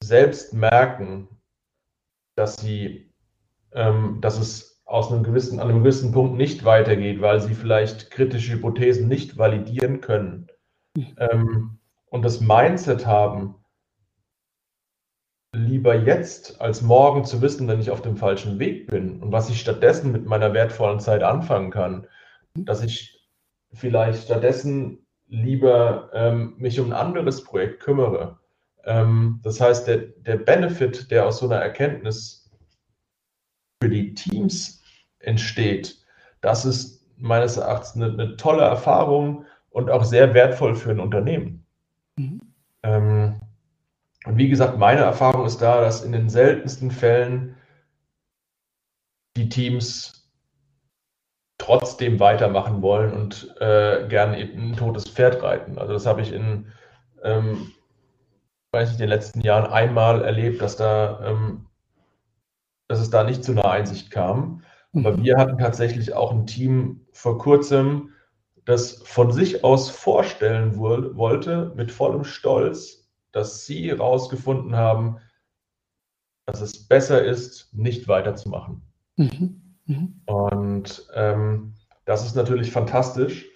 [0.02, 1.28] selbst merken,
[2.36, 3.12] dass sie,
[3.72, 8.10] ähm, dass es aus einem gewissen, an einem gewissen Punkt nicht weitergeht, weil sie vielleicht
[8.10, 10.48] kritische Hypothesen nicht validieren können
[10.96, 11.14] mhm.
[11.18, 13.61] ähm, und das Mindset haben,
[15.54, 19.50] lieber jetzt als morgen zu wissen, wenn ich auf dem falschen Weg bin und was
[19.50, 22.06] ich stattdessen mit meiner wertvollen Zeit anfangen kann,
[22.54, 23.28] dass ich
[23.72, 28.38] vielleicht stattdessen lieber ähm, mich um ein anderes Projekt kümmere.
[28.84, 32.50] Ähm, das heißt, der, der Benefit, der aus so einer Erkenntnis
[33.82, 34.82] für die Teams
[35.20, 35.98] entsteht,
[36.40, 41.64] das ist meines Erachtens eine, eine tolle Erfahrung und auch sehr wertvoll für ein Unternehmen.
[42.16, 42.40] Mhm.
[42.82, 43.40] Ähm,
[44.24, 47.56] und wie gesagt, meine Erfahrung ist da, dass in den seltensten Fällen
[49.36, 50.30] die Teams
[51.58, 55.78] trotzdem weitermachen wollen und äh, gerne eben ein totes Pferd reiten.
[55.78, 56.66] Also das habe ich in,
[57.22, 57.72] ähm,
[58.72, 61.66] weiß nicht, den letzten Jahren einmal erlebt, dass da, ähm,
[62.88, 64.62] dass es da nicht zu einer Einsicht kam.
[64.94, 65.24] Aber mhm.
[65.24, 68.10] wir hatten tatsächlich auch ein Team vor kurzem,
[68.64, 73.01] das von sich aus vorstellen wollte, mit vollem Stolz,
[73.32, 75.18] dass Sie herausgefunden haben,
[76.46, 78.82] dass es besser ist, nicht weiterzumachen.
[79.16, 79.60] Mhm.
[79.86, 80.22] Mhm.
[80.26, 83.46] Und ähm, das ist natürlich fantastisch.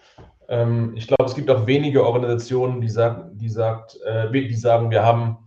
[0.48, 4.90] Ähm, ich glaube, es gibt auch wenige Organisationen, die, sagen, die, sagt, äh, die sagen,
[4.90, 5.38] wir haben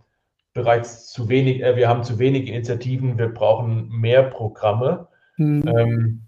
[0.52, 5.08] bereits zu wenig, äh, wir haben zu wenig Initiativen, wir brauchen mehr Programme.
[5.36, 5.66] Mhm.
[5.66, 6.22] Ähm,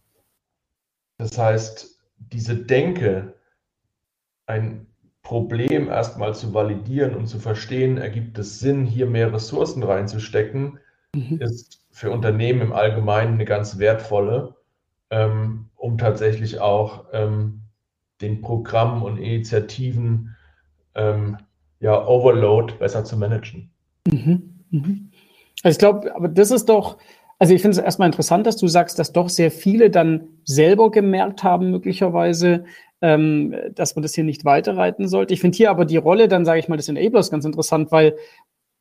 [1.19, 3.35] das heißt, diese Denke,
[4.47, 4.87] ein
[5.33, 10.79] Problem erstmal zu validieren und zu verstehen, ergibt es Sinn, hier mehr Ressourcen reinzustecken,
[11.17, 11.39] mhm.
[11.41, 14.57] ist für Unternehmen im Allgemeinen eine ganz wertvolle,
[15.09, 17.63] ähm, um tatsächlich auch ähm,
[18.21, 20.37] den Programmen und Initiativen
[20.95, 21.39] ähm,
[21.81, 23.71] ja, Overload besser zu managen.
[24.07, 24.61] Mhm.
[24.69, 25.13] Mhm.
[25.63, 26.99] Also ich glaube, aber das ist doch,
[27.39, 30.91] also ich finde es erstmal interessant, dass du sagst, dass doch sehr viele dann selber
[30.91, 32.67] gemerkt haben, möglicherweise,
[33.03, 35.35] ähm, dass man das hier nicht weiterreiten sollte.
[35.35, 38.17] Ich finde hier aber die Rolle, dann sage ich mal, des Enablers ganz interessant, weil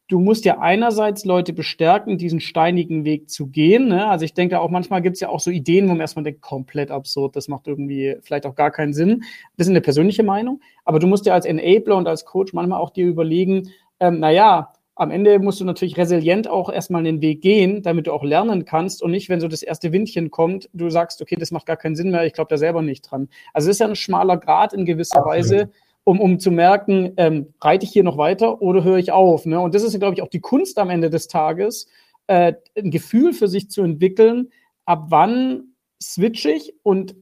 [0.07, 3.87] du musst ja einerseits Leute bestärken, diesen steinigen Weg zu gehen.
[3.87, 4.07] Ne?
[4.07, 6.41] Also ich denke auch manchmal gibt es ja auch so Ideen, wo man erstmal denkt,
[6.41, 9.23] komplett absurd, das macht irgendwie vielleicht auch gar keinen Sinn.
[9.57, 10.61] Das ist eine persönliche Meinung.
[10.85, 14.73] Aber du musst ja als Enabler und als Coach manchmal auch dir überlegen, ähm, naja,
[14.95, 18.65] am Ende musst du natürlich resilient auch erstmal den Weg gehen, damit du auch lernen
[18.65, 21.77] kannst und nicht, wenn so das erste Windchen kommt, du sagst, okay, das macht gar
[21.77, 23.29] keinen Sinn mehr, ich glaube da selber nicht dran.
[23.53, 25.25] Also es ist ja ein schmaler Grad in gewisser.
[25.25, 25.71] Weise,
[26.03, 29.45] um, um zu merken, ähm, reite ich hier noch weiter oder höre ich auf?
[29.45, 29.59] Ne?
[29.59, 31.87] Und das ist, glaube ich, auch die Kunst am Ende des Tages,
[32.27, 34.49] äh, ein Gefühl für sich zu entwickeln,
[34.85, 37.15] ab wann switche ich und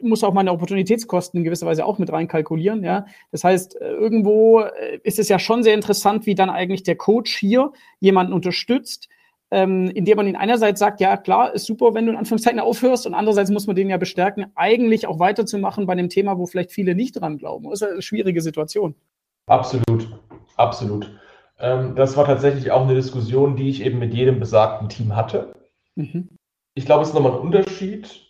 [0.00, 2.84] muss auch meine Opportunitätskosten in gewisser Weise auch mit reinkalkulieren.
[2.84, 3.06] Ja?
[3.30, 6.96] Das heißt, äh, irgendwo äh, ist es ja schon sehr interessant, wie dann eigentlich der
[6.96, 9.08] Coach hier jemanden unterstützt,
[9.50, 13.06] ähm, indem man ihn einerseits sagt, ja klar, ist super, wenn du in Anführungszeichen aufhörst
[13.06, 16.72] und andererseits muss man den ja bestärken, eigentlich auch weiterzumachen bei dem Thema, wo vielleicht
[16.72, 17.68] viele nicht dran glauben.
[17.70, 18.94] Das ist eine schwierige Situation.
[19.46, 20.08] Absolut,
[20.56, 21.10] absolut.
[21.58, 25.52] Ähm, das war tatsächlich auch eine Diskussion, die ich eben mit jedem besagten Team hatte.
[25.96, 26.28] Mhm.
[26.74, 28.29] Ich glaube, es ist nochmal ein Unterschied,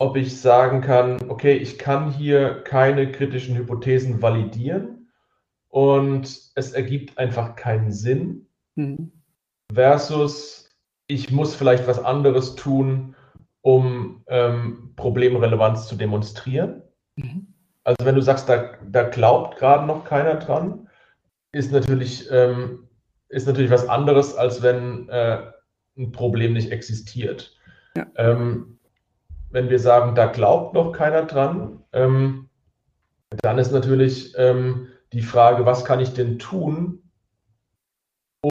[0.00, 5.10] ob ich sagen kann, okay, ich kann hier keine kritischen Hypothesen validieren
[5.68, 9.10] und es ergibt einfach keinen Sinn, mhm.
[9.72, 10.70] versus
[11.08, 13.16] ich muss vielleicht was anderes tun,
[13.60, 16.82] um ähm, Problemrelevanz zu demonstrieren.
[17.16, 17.48] Mhm.
[17.82, 20.88] Also wenn du sagst, da, da glaubt gerade noch keiner dran,
[21.50, 22.88] ist natürlich, ähm,
[23.28, 25.42] ist natürlich was anderes, als wenn äh,
[25.96, 27.56] ein Problem nicht existiert.
[27.96, 28.06] Ja.
[28.16, 28.77] Ähm,
[29.50, 32.48] wenn wir sagen, da glaubt noch keiner dran, ähm,
[33.42, 37.02] dann ist natürlich ähm, die Frage, was kann ich denn tun,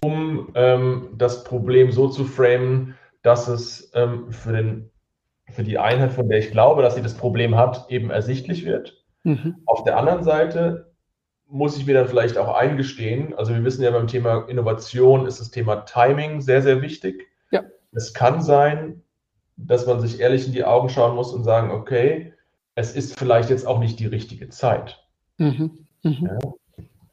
[0.03, 4.91] um ähm, das Problem so zu framen, dass es ähm, für, den,
[5.49, 9.03] für die Einheit, von der ich glaube, dass sie das Problem hat, eben ersichtlich wird.
[9.23, 9.55] Mhm.
[9.65, 10.93] Auf der anderen Seite
[11.49, 15.39] muss ich mir dann vielleicht auch eingestehen, also wir wissen ja beim Thema Innovation ist
[15.39, 17.25] das Thema Timing sehr, sehr wichtig.
[17.51, 17.63] Ja.
[17.93, 19.03] Es kann sein,
[19.57, 22.33] dass man sich ehrlich in die Augen schauen muss und sagen, okay,
[22.75, 25.03] es ist vielleicht jetzt auch nicht die richtige Zeit.
[25.37, 25.85] Mhm.
[26.03, 26.29] Mhm.
[26.29, 26.37] Ja.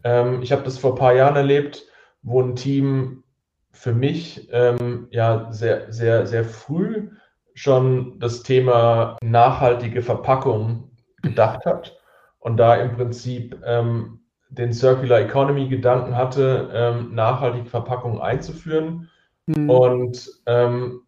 [0.04, 1.86] Ähm, ich habe das vor ein paar Jahren erlebt,
[2.22, 3.24] wo ein Team
[3.72, 7.08] für mich ähm, ja sehr, sehr, sehr früh
[7.54, 10.90] schon das Thema nachhaltige Verpackung
[11.22, 11.98] gedacht hat
[12.38, 19.08] und da im Prinzip ähm, den Circular Economy Gedanken hatte, ähm, nachhaltige Verpackungen einzuführen.
[19.46, 19.70] Mhm.
[19.70, 21.00] Und ähm,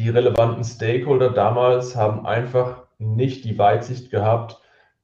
[0.00, 4.58] die relevanten Stakeholder damals haben einfach nicht die Weitsicht gehabt,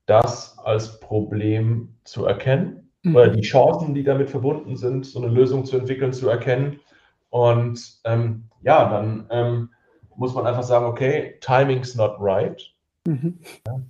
[0.06, 3.14] das als Problem zu erkennen mhm.
[3.14, 6.80] oder die Chancen, die damit verbunden sind, so eine Lösung zu entwickeln, zu erkennen.
[7.28, 9.70] Und ähm, ja, dann ähm,
[10.16, 12.62] muss man einfach sagen, okay, timing's not right.
[13.06, 13.38] Mhm.
[13.66, 13.80] Ja.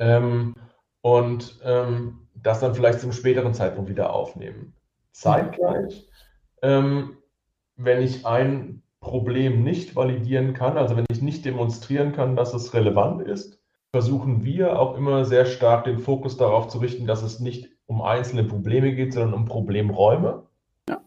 [0.00, 0.54] Ähm,
[1.00, 4.74] und ähm, das dann vielleicht zum späteren Zeitpunkt wieder aufnehmen.
[5.12, 6.06] Zeitgleich,
[6.60, 7.16] ähm,
[7.76, 12.74] wenn ich ein Problem nicht validieren kann, also wenn ich nicht demonstrieren kann, dass es
[12.74, 13.58] relevant ist,
[13.90, 18.02] versuchen wir auch immer sehr stark den Fokus darauf zu richten, dass es nicht um
[18.02, 20.42] einzelne Probleme geht, sondern um Problemräume.
[20.88, 21.00] Ja.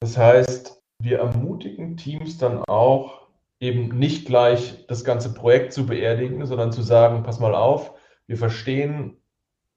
[0.00, 3.20] Das heißt, wir ermutigen Teams dann auch,
[3.60, 7.92] eben nicht gleich das ganze Projekt zu beerdigen, sondern zu sagen, pass mal auf,
[8.26, 9.18] wir verstehen,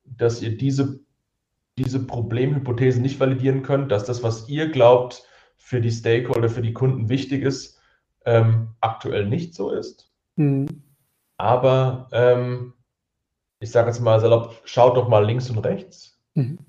[0.05, 1.01] dass ihr diese,
[1.77, 5.27] diese Problemhypothese nicht validieren könnt, dass das, was ihr glaubt,
[5.63, 7.79] für die Stakeholder, für die Kunden wichtig ist,
[8.25, 10.11] ähm, aktuell nicht so ist.
[10.35, 10.83] Mhm.
[11.37, 12.73] Aber ähm,
[13.59, 16.19] ich sage jetzt mal salopp, schaut doch mal links und rechts.
[16.33, 16.59] Mhm.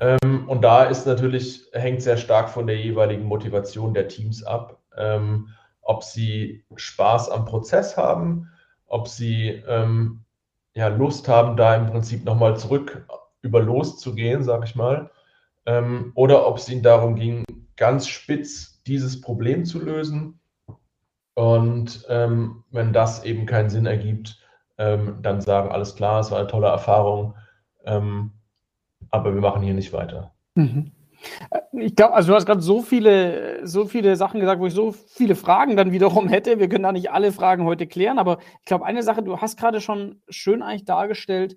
[0.00, 4.80] Ähm, und da ist natürlich, hängt sehr stark von der jeweiligen Motivation der Teams ab,
[4.96, 5.48] ähm,
[5.82, 8.48] ob sie Spaß am Prozess haben,
[8.86, 10.24] ob sie ähm,
[10.72, 13.06] ja, Lust haben, da im Prinzip nochmal zurück
[13.42, 15.10] über loszugehen, sage ich mal,
[15.66, 17.44] ähm, oder ob es ihnen darum ging,
[17.76, 20.40] ganz spitz dieses Problem zu lösen.
[21.34, 24.38] Und ähm, wenn das eben keinen Sinn ergibt,
[24.78, 27.34] ähm, dann sagen, alles klar, es war eine tolle Erfahrung,
[27.84, 28.32] ähm,
[29.10, 30.34] aber wir machen hier nicht weiter.
[30.54, 30.92] Mhm.
[31.50, 34.74] Äh, ich glaube, also du hast gerade so viele, so viele Sachen gesagt, wo ich
[34.74, 36.58] so viele Fragen dann wiederum hätte.
[36.58, 39.58] Wir können da nicht alle Fragen heute klären, aber ich glaube, eine Sache, du hast
[39.58, 41.56] gerade schon schön eigentlich dargestellt,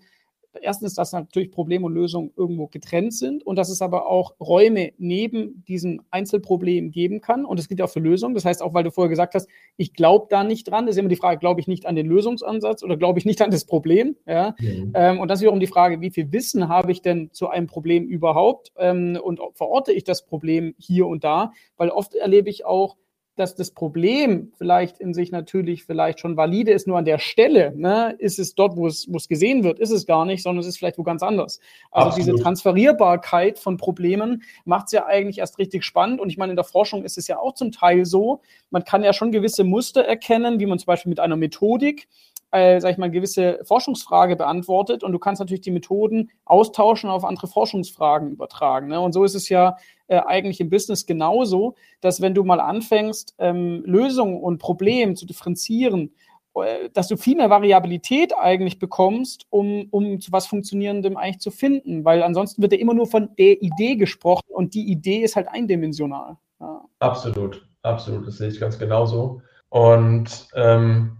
[0.61, 4.91] erstens, dass natürlich Problem und Lösung irgendwo getrennt sind und dass es aber auch Räume
[4.97, 7.45] neben diesem Einzelproblem geben kann.
[7.45, 8.35] Und es gilt auch für Lösungen.
[8.35, 11.09] Das heißt, auch weil du vorher gesagt hast, ich glaube da nicht dran, ist immer
[11.09, 14.15] die Frage, glaube ich nicht an den Lösungsansatz oder glaube ich nicht an das Problem?
[14.25, 14.55] Ja?
[14.59, 14.91] Mhm.
[14.95, 17.67] Ähm, und das ist wiederum die Frage, wie viel Wissen habe ich denn zu einem
[17.67, 21.51] Problem überhaupt ähm, und verorte ich das Problem hier und da?
[21.77, 22.97] Weil oft erlebe ich auch,
[23.35, 27.73] dass das Problem vielleicht in sich natürlich vielleicht schon valide ist, nur an der Stelle,
[27.75, 30.61] ne, ist es dort, wo es, wo es gesehen wird, ist es gar nicht, sondern
[30.61, 31.59] es ist vielleicht wo ganz anders.
[31.91, 32.27] Also Absolut.
[32.27, 36.21] diese Transferierbarkeit von Problemen macht es ja eigentlich erst richtig spannend.
[36.21, 39.03] Und ich meine, in der Forschung ist es ja auch zum Teil so, man kann
[39.03, 42.07] ja schon gewisse Muster erkennen, wie man zum Beispiel mit einer Methodik
[42.55, 47.15] äh, sag ich mal, gewisse Forschungsfrage beantwortet und du kannst natürlich die Methoden austauschen und
[47.15, 48.87] auf andere Forschungsfragen übertragen.
[48.87, 48.99] Ne?
[49.01, 49.75] Und so ist es ja
[50.07, 55.25] äh, eigentlich im Business genauso, dass wenn du mal anfängst, ähm, Lösungen und Probleme zu
[55.25, 56.13] differenzieren,
[56.55, 61.51] äh, dass du viel mehr Variabilität eigentlich bekommst, um, um zu was Funktionierendem eigentlich zu
[61.51, 65.35] finden, weil ansonsten wird ja immer nur von der Idee gesprochen und die Idee ist
[65.35, 66.37] halt eindimensional.
[66.59, 66.85] Ja.
[66.99, 69.41] Absolut, absolut, das sehe ich ganz genauso.
[69.69, 71.17] Und ähm,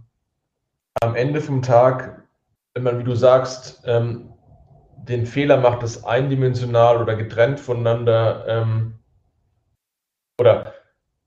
[1.02, 2.26] am Ende vom Tag,
[2.74, 4.32] wenn man, wie du sagst, ähm,
[4.96, 8.98] den Fehler macht, das eindimensional oder getrennt voneinander ähm,
[10.40, 10.74] oder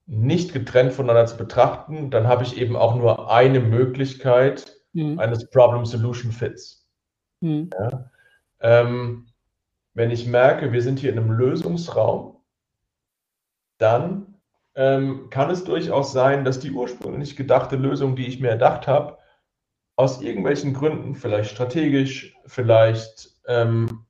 [0.05, 5.19] nicht getrennt voneinander zu betrachten, dann habe ich eben auch nur eine Möglichkeit mhm.
[5.19, 6.89] eines Problem-Solution-Fits.
[7.41, 7.69] Mhm.
[7.79, 8.11] Ja?
[8.59, 9.27] Ähm,
[9.93, 12.37] wenn ich merke, wir sind hier in einem Lösungsraum,
[13.77, 14.35] dann
[14.75, 19.17] ähm, kann es durchaus sein, dass die ursprünglich gedachte Lösung, die ich mir erdacht habe,
[19.95, 24.05] aus irgendwelchen Gründen, vielleicht strategisch, vielleicht, ähm,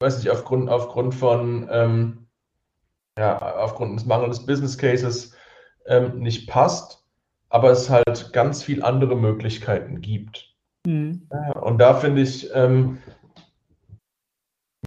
[0.00, 2.26] weiß nicht, aufgrund, aufgrund von, ähm,
[3.18, 5.34] ja, aufgrund des mangelnden Business Cases
[5.86, 7.04] ähm, nicht passt,
[7.50, 10.54] aber es halt ganz viel andere Möglichkeiten gibt.
[10.86, 11.28] Mhm.
[11.30, 12.98] Ja, und da finde ich ähm,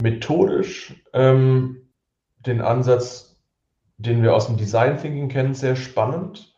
[0.02, 1.90] methodisch ähm,
[2.40, 3.40] den Ansatz,
[3.98, 6.56] den wir aus dem Design Thinking kennen, sehr spannend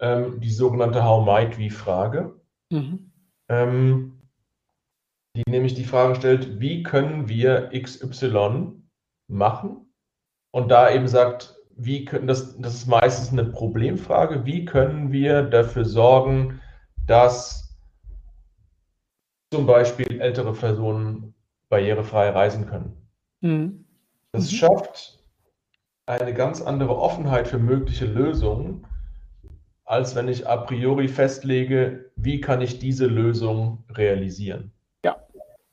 [0.00, 2.40] ähm, die sogenannte How might we Frage,
[2.70, 3.10] mhm.
[5.38, 8.72] Die nämlich die Frage stellt, wie können wir XY
[9.28, 9.92] machen?
[10.50, 15.42] Und da eben sagt, wie können das, das ist meistens eine Problemfrage, wie können wir
[15.42, 16.60] dafür sorgen,
[17.06, 17.78] dass
[19.52, 21.34] zum Beispiel ältere Personen
[21.68, 23.08] barrierefrei reisen können.
[23.40, 23.84] Mhm.
[24.32, 24.56] Das mhm.
[24.56, 25.22] schafft
[26.06, 28.86] eine ganz andere Offenheit für mögliche Lösungen,
[29.84, 34.72] als wenn ich a priori festlege, wie kann ich diese Lösung realisieren.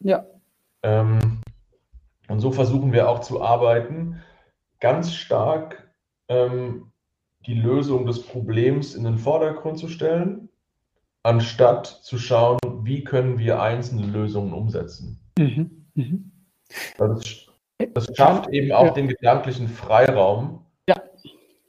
[0.05, 0.23] Ja.
[0.83, 1.41] Ähm,
[2.27, 4.21] und so versuchen wir auch zu arbeiten,
[4.79, 5.91] ganz stark
[6.27, 6.91] ähm,
[7.47, 10.49] die Lösung des Problems in den Vordergrund zu stellen,
[11.23, 15.19] anstatt zu schauen, wie können wir einzelne Lösungen umsetzen.
[15.39, 15.87] Mhm.
[15.95, 16.31] Mhm.
[16.99, 17.47] Das,
[17.93, 18.91] das, schafft eben auch ja.
[18.91, 21.01] den gedanklichen Freiraum, ja.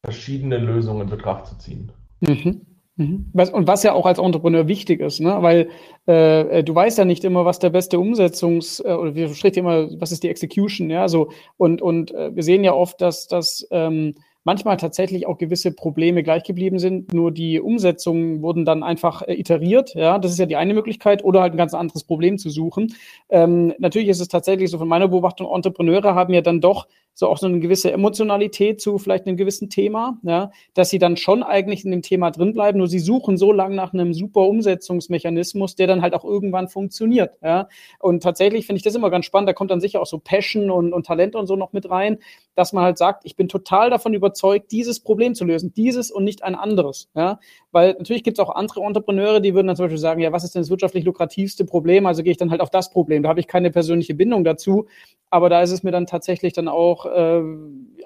[0.05, 1.91] verschiedene Lösungen in Betracht zu ziehen.
[2.21, 2.66] Mhm.
[2.97, 3.27] Mhm.
[3.35, 5.37] Was, und was ja auch als Entrepreneur wichtig ist, ne?
[5.41, 5.69] weil
[6.07, 9.89] äh, du weißt ja nicht immer, was der beste Umsetzungs- äh, oder wie spricht immer,
[10.01, 13.69] was ist die Execution, ja, so und und äh, wir sehen ja oft, dass dass
[13.71, 19.23] ähm, manchmal tatsächlich auch gewisse Probleme gleich geblieben sind, nur die Umsetzungen wurden dann einfach
[19.23, 22.39] äh, iteriert, ja, das ist ja die eine Möglichkeit oder halt ein ganz anderes Problem
[22.39, 22.95] zu suchen.
[23.29, 26.87] Ähm, natürlich ist es tatsächlich so von meiner Beobachtung, Entrepreneure haben ja dann doch
[27.19, 31.17] so auch so eine gewisse Emotionalität zu vielleicht einem gewissen Thema, ja, dass sie dann
[31.17, 34.43] schon eigentlich in dem Thema drin bleiben, nur sie suchen so lange nach einem super
[34.43, 37.69] Umsetzungsmechanismus, der dann halt auch irgendwann funktioniert, ja.
[38.01, 40.71] Und tatsächlich finde ich das immer ganz spannend, da kommt dann sicher auch so Passion
[40.71, 42.19] und, und Talent und so noch mit rein,
[42.55, 46.25] dass man halt sagt, ich bin total davon überzeugt, dieses Problem zu lösen, dieses und
[46.25, 47.41] nicht ein anderes, ja.
[47.73, 50.45] Weil natürlich gibt es auch andere Entrepreneure, die würden dann zum Beispiel sagen, ja, was
[50.45, 52.05] ist denn das wirtschaftlich lukrativste Problem?
[52.05, 53.23] Also gehe ich dann halt auf das Problem.
[53.23, 54.87] Da habe ich keine persönliche Bindung dazu,
[55.31, 57.43] aber da ist es mir dann tatsächlich dann auch äh,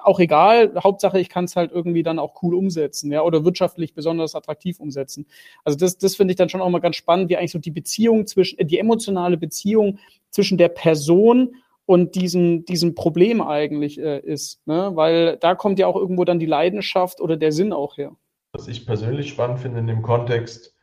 [0.03, 0.73] auch egal.
[0.83, 4.81] Hauptsache, ich kann es halt irgendwie dann auch cool umsetzen, ja, oder wirtschaftlich besonders attraktiv
[4.81, 5.27] umsetzen.
[5.65, 7.71] Also das, das finde ich dann schon auch mal ganz spannend, wie eigentlich so die
[7.71, 9.99] Beziehung zwischen, äh, die emotionale Beziehung
[10.31, 11.55] zwischen der Person
[11.87, 14.67] und diesem, diesem Problem eigentlich äh, ist.
[14.67, 14.93] Ne?
[14.95, 18.13] Weil da kommt ja auch irgendwo dann die Leidenschaft oder der Sinn auch her.
[18.53, 20.75] Was ich persönlich spannend finde in dem Kontext,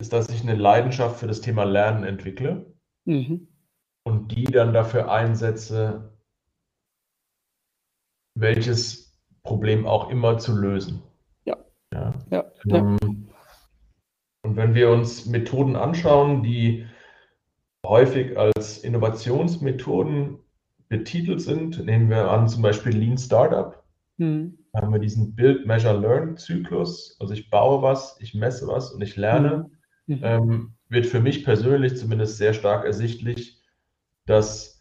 [0.00, 2.74] ist, dass ich eine Leidenschaft für das Thema Lernen entwickle
[3.04, 3.48] mhm.
[4.04, 6.13] und die dann dafür einsetze,
[8.34, 11.02] welches Problem auch immer zu lösen.
[11.44, 11.56] Ja.
[11.92, 12.14] ja.
[12.30, 12.44] ja.
[12.68, 13.28] Ähm,
[14.42, 16.86] und wenn wir uns Methoden anschauen, die
[17.84, 20.38] häufig als Innovationsmethoden
[20.88, 23.82] betitelt sind, nehmen wir an zum Beispiel Lean Startup.
[24.18, 24.58] Hm.
[24.72, 27.16] Da haben wir diesen Build, Measure, Learn Zyklus.
[27.20, 29.70] Also ich baue was, ich messe was und ich lerne.
[30.06, 30.20] Mhm.
[30.22, 33.62] Ähm, wird für mich persönlich zumindest sehr stark ersichtlich,
[34.26, 34.73] dass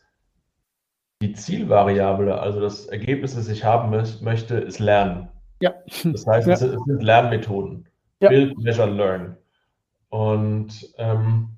[1.24, 3.90] die Zielvariable, also das Ergebnis, das ich haben
[4.22, 5.30] möchte, ist Lernen.
[5.62, 5.74] Ja.
[6.04, 6.54] Das heißt, ja.
[6.54, 7.88] es sind Lernmethoden.
[8.20, 8.30] Ja.
[8.30, 9.38] Build, Measure, Learn.
[10.10, 11.58] Und ähm,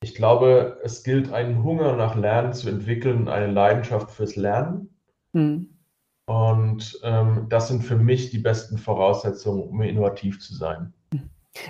[0.00, 4.90] ich glaube, es gilt, einen Hunger nach Lernen zu entwickeln, eine Leidenschaft fürs Lernen.
[5.32, 5.68] Mhm.
[6.26, 10.92] Und ähm, das sind für mich die besten Voraussetzungen, um innovativ zu sein.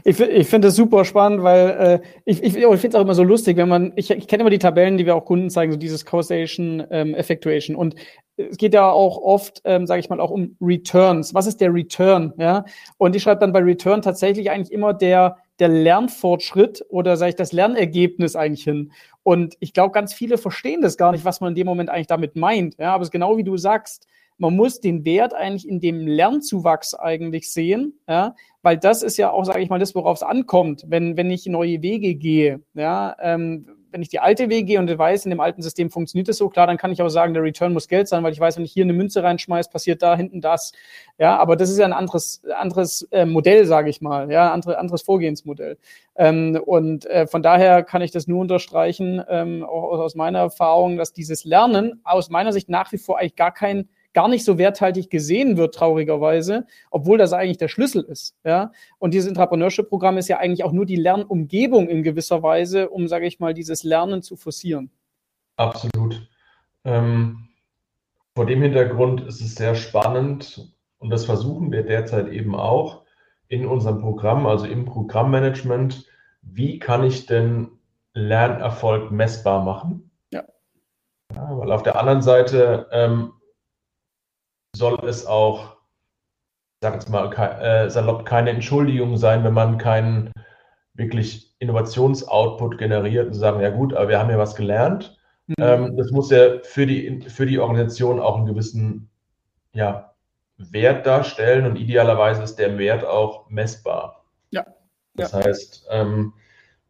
[0.04, 3.14] Ich, ich finde das super spannend, weil äh, ich, ich, ich finde es auch immer
[3.14, 5.72] so lustig, wenn man, ich, ich kenne immer die Tabellen, die wir auch Kunden zeigen,
[5.72, 7.76] so dieses Causation, ähm, Effectuation.
[7.76, 7.94] Und
[8.36, 11.34] es geht ja auch oft, ähm, sage ich mal, auch um Returns.
[11.34, 12.32] Was ist der Return?
[12.38, 12.64] Ja?
[12.98, 17.36] Und ich schreibe dann bei Return tatsächlich eigentlich immer der, der Lernfortschritt oder sage ich
[17.36, 18.92] das Lernergebnis eigentlich hin.
[19.22, 22.06] Und ich glaube, ganz viele verstehen das gar nicht, was man in dem Moment eigentlich
[22.06, 22.76] damit meint.
[22.78, 24.06] Ja, aber es ist genau wie du sagst
[24.38, 28.34] man muss den Wert eigentlich in dem Lernzuwachs eigentlich sehen, ja,
[28.68, 31.46] weil das ist ja auch, sage ich mal, das, worauf es ankommt, wenn, wenn ich
[31.46, 35.40] neue Wege gehe, ja, ähm, wenn ich die alte Weg gehe und weiß, in dem
[35.40, 38.08] alten System funktioniert es so, klar, dann kann ich auch sagen, der Return muss Geld
[38.08, 40.72] sein, weil ich weiß, wenn ich hier eine Münze reinschmeiße, passiert da hinten das.
[41.16, 44.76] Ja, aber das ist ja ein anderes, anderes äh, Modell, sage ich mal, ja, andere,
[44.76, 45.78] anderes Vorgehensmodell.
[46.14, 50.98] Ähm, und äh, von daher kann ich das nur unterstreichen, ähm, auch aus meiner Erfahrung,
[50.98, 53.88] dass dieses Lernen aus meiner Sicht nach wie vor eigentlich gar kein
[54.18, 58.34] gar nicht so werthaltig gesehen wird, traurigerweise, obwohl das eigentlich der Schlüssel ist.
[58.42, 58.72] Ja?
[58.98, 63.28] Und dieses Entrepreneurship-Programm ist ja eigentlich auch nur die Lernumgebung in gewisser Weise, um, sage
[63.28, 64.90] ich mal, dieses Lernen zu forcieren.
[65.54, 66.28] Absolut.
[66.84, 67.46] Ähm,
[68.34, 73.04] vor dem Hintergrund ist es sehr spannend und das versuchen wir derzeit eben auch
[73.46, 76.06] in unserem Programm, also im Programmmanagement.
[76.42, 77.68] Wie kann ich denn
[78.14, 80.10] Lernerfolg messbar machen?
[80.32, 80.42] Ja.
[81.32, 83.34] ja weil auf der anderen Seite ähm,
[84.74, 85.76] soll es auch,
[86.80, 90.32] ich sage jetzt mal äh, salopp, keine Entschuldigung sein, wenn man keinen
[90.94, 95.16] wirklich Innovationsoutput generiert und sagen, ja gut, aber wir haben ja was gelernt.
[95.46, 95.54] Mhm.
[95.58, 99.10] Ähm, das muss ja für die, für die Organisation auch einen gewissen
[99.72, 100.14] ja,
[100.56, 104.24] Wert darstellen und idealerweise ist der Wert auch messbar.
[104.50, 104.66] Ja.
[105.14, 105.44] Das ja.
[105.44, 106.34] heißt, ähm,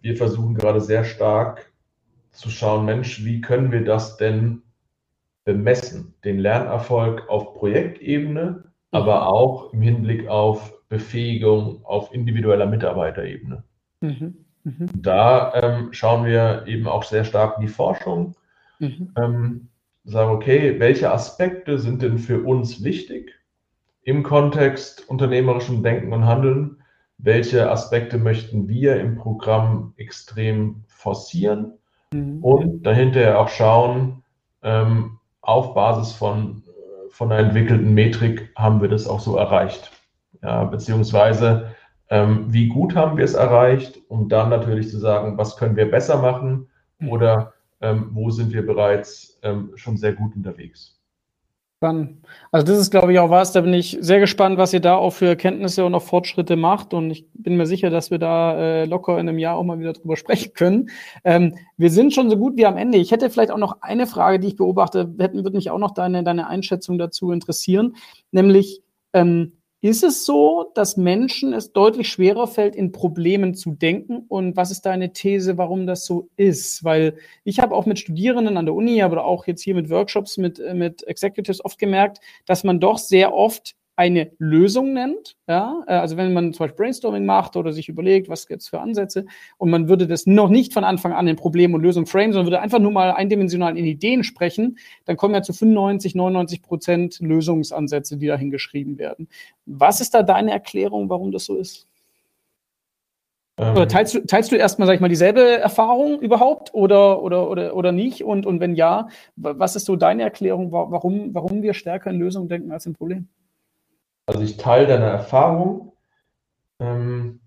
[0.00, 1.72] wir versuchen gerade sehr stark
[2.30, 4.62] zu schauen, Mensch, wie können wir das denn
[5.48, 8.64] bemessen, den Lernerfolg auf Projektebene, mhm.
[8.90, 13.64] aber auch im Hinblick auf Befähigung auf individueller Mitarbeiterebene.
[14.02, 14.44] Mhm.
[14.64, 14.88] Mhm.
[14.94, 18.34] Da ähm, schauen wir eben auch sehr stark in die Forschung,
[18.78, 19.14] mhm.
[19.16, 19.68] ähm,
[20.04, 23.32] sagen, okay, welche Aspekte sind denn für uns wichtig
[24.02, 26.82] im Kontext unternehmerischem Denken und Handeln?
[27.16, 31.78] Welche Aspekte möchten wir im Programm extrem forcieren?
[32.12, 32.44] Mhm.
[32.44, 34.22] Und dahinter auch schauen,
[34.62, 36.62] ähm, auf Basis von,
[37.10, 39.90] von einer entwickelten Metrik haben wir das auch so erreicht.
[40.42, 41.74] Ja, beziehungsweise
[42.10, 45.90] ähm, wie gut haben wir es erreicht, um dann natürlich zu sagen, was können wir
[45.90, 46.68] besser machen
[47.06, 50.97] oder ähm, wo sind wir bereits ähm, schon sehr gut unterwegs.
[51.80, 52.26] Spannend.
[52.50, 54.96] Also das ist, glaube ich, auch was, da bin ich sehr gespannt, was ihr da
[54.96, 56.92] auch für Erkenntnisse und auch Fortschritte macht.
[56.92, 59.78] Und ich bin mir sicher, dass wir da äh, locker in einem Jahr auch mal
[59.78, 60.90] wieder drüber sprechen können.
[61.22, 62.98] Ähm, wir sind schon so gut wie am Ende.
[62.98, 65.92] Ich hätte vielleicht auch noch eine Frage, die ich beobachte, hätten, würde mich auch noch
[65.92, 67.94] deine, deine Einschätzung dazu interessieren.
[68.32, 74.24] Nämlich, ähm, ist es so, dass Menschen es deutlich schwerer fällt, in Problemen zu denken?
[74.28, 76.82] Und was ist deine These, warum das so ist?
[76.82, 80.36] Weil ich habe auch mit Studierenden an der Uni, aber auch jetzt hier mit Workshops,
[80.36, 85.36] mit, mit Executives oft gemerkt, dass man doch sehr oft eine Lösung nennt.
[85.48, 85.82] Ja?
[85.88, 88.80] Äh, also wenn man zum Beispiel Brainstorming macht oder sich überlegt, was gibt es für
[88.80, 89.26] Ansätze
[89.56, 92.46] und man würde das noch nicht von Anfang an in Problem und Lösung framen, sondern
[92.46, 97.18] würde einfach nur mal eindimensional in Ideen sprechen, dann kommen ja zu 95, 99 Prozent
[97.18, 99.28] Lösungsansätze, die dahin geschrieben werden.
[99.66, 101.88] Was ist da deine Erklärung, warum das so ist?
[103.58, 103.72] Ähm.
[103.72, 107.74] Oder teilst du, teilst du erstmal, sag ich mal, dieselbe Erfahrung überhaupt oder, oder, oder,
[107.74, 108.22] oder nicht?
[108.22, 112.48] Und, und wenn ja, was ist so deine Erklärung, warum, warum wir stärker in Lösungen
[112.48, 113.28] denken als in Problemen?
[114.28, 115.96] Also ich teile deine Erfahrung.
[116.80, 117.40] Ähm,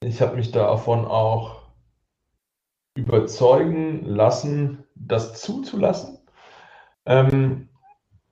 [0.00, 1.68] ich habe mich davon auch
[2.96, 6.18] überzeugen lassen, das zuzulassen,
[7.06, 7.68] ähm,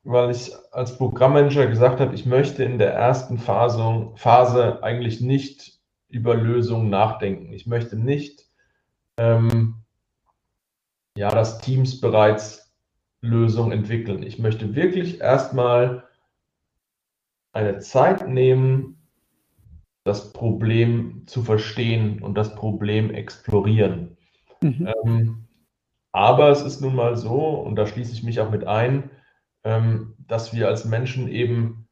[0.02, 5.78] weil ich als Programmmanager gesagt habe, ich möchte in der ersten Phase, Phase eigentlich nicht
[6.08, 7.52] über Lösungen nachdenken.
[7.52, 8.50] Ich möchte nicht,
[9.16, 9.76] ähm,
[11.16, 12.74] ja, dass Teams bereits
[13.20, 14.24] Lösungen entwickeln.
[14.24, 16.05] Ich möchte wirklich erstmal
[17.56, 18.98] eine Zeit nehmen,
[20.04, 24.16] das Problem zu verstehen und das Problem explorieren.
[24.60, 24.88] Mhm.
[25.04, 25.44] Ähm,
[26.12, 29.10] aber es ist nun mal so, und da schließe ich mich auch mit ein,
[29.64, 31.88] ähm, dass wir als Menschen eben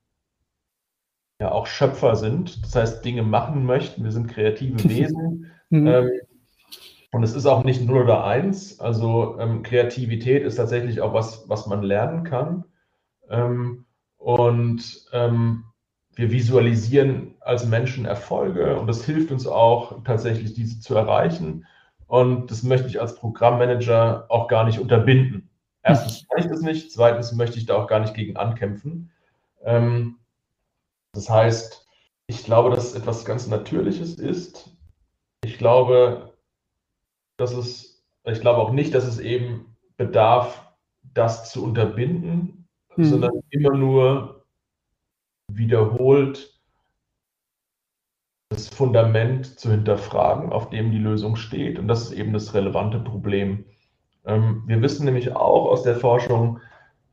[1.41, 4.05] ja auch Schöpfer sind, das heißt Dinge machen möchten.
[4.05, 5.51] Wir sind kreative Wesen.
[5.71, 5.87] Mhm.
[5.87, 6.11] Ähm,
[7.11, 8.81] und es ist auch nicht 0 oder 1.
[8.81, 12.65] Also ähm, Kreativität ist tatsächlich auch was, was man lernen kann.
[13.31, 13.84] Ähm,
[14.25, 15.65] und ähm,
[16.15, 21.67] wir visualisieren als Menschen Erfolge und das hilft uns auch tatsächlich, diese zu erreichen.
[22.07, 25.51] Und das möchte ich als Programmmanager auch gar nicht unterbinden.
[25.83, 29.11] Erstens kann ich das nicht, zweitens möchte ich da auch gar nicht gegen ankämpfen.
[29.63, 30.17] Ähm,
[31.13, 31.87] das heißt,
[32.27, 34.71] ich glaube, dass es etwas ganz Natürliches ist.
[35.45, 36.33] Ich glaube,
[37.37, 40.67] dass es, ich glaube auch nicht, dass es eben bedarf,
[41.03, 42.64] das zu unterbinden,
[42.97, 43.05] mhm.
[43.05, 44.45] sondern immer nur
[45.49, 46.55] wiederholt
[48.51, 51.79] das Fundament zu hinterfragen, auf dem die Lösung steht.
[51.79, 53.65] Und das ist eben das relevante Problem.
[54.25, 56.61] Ähm, wir wissen nämlich auch aus der Forschung,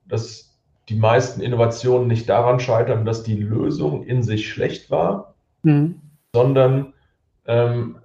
[0.05, 0.59] dass
[0.89, 6.01] die meisten Innovationen nicht daran scheitern, dass die Lösung in sich schlecht war, mhm.
[6.33, 6.93] sondern
[7.45, 7.97] ähm,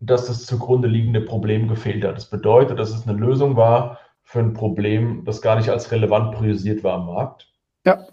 [0.00, 2.16] dass das zugrunde liegende Problem gefehlt hat.
[2.16, 3.98] Das bedeutet, dass es eine Lösung war
[4.30, 7.52] für ein Problem, das gar nicht als relevant priorisiert war am Markt.
[7.84, 8.06] Ja.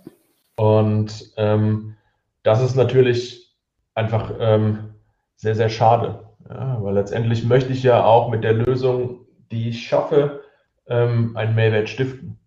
[0.56, 1.96] Und ähm,
[2.42, 3.56] das ist natürlich
[3.94, 4.96] einfach ähm,
[5.36, 6.28] sehr, sehr schade.
[6.50, 10.42] Ja, weil letztendlich möchte ich ja auch mit der Lösung, die ich schaffe,
[10.88, 12.40] ähm, einen Mehrwert stiften.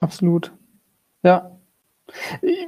[0.00, 0.52] Absolut.
[1.22, 1.58] Ja.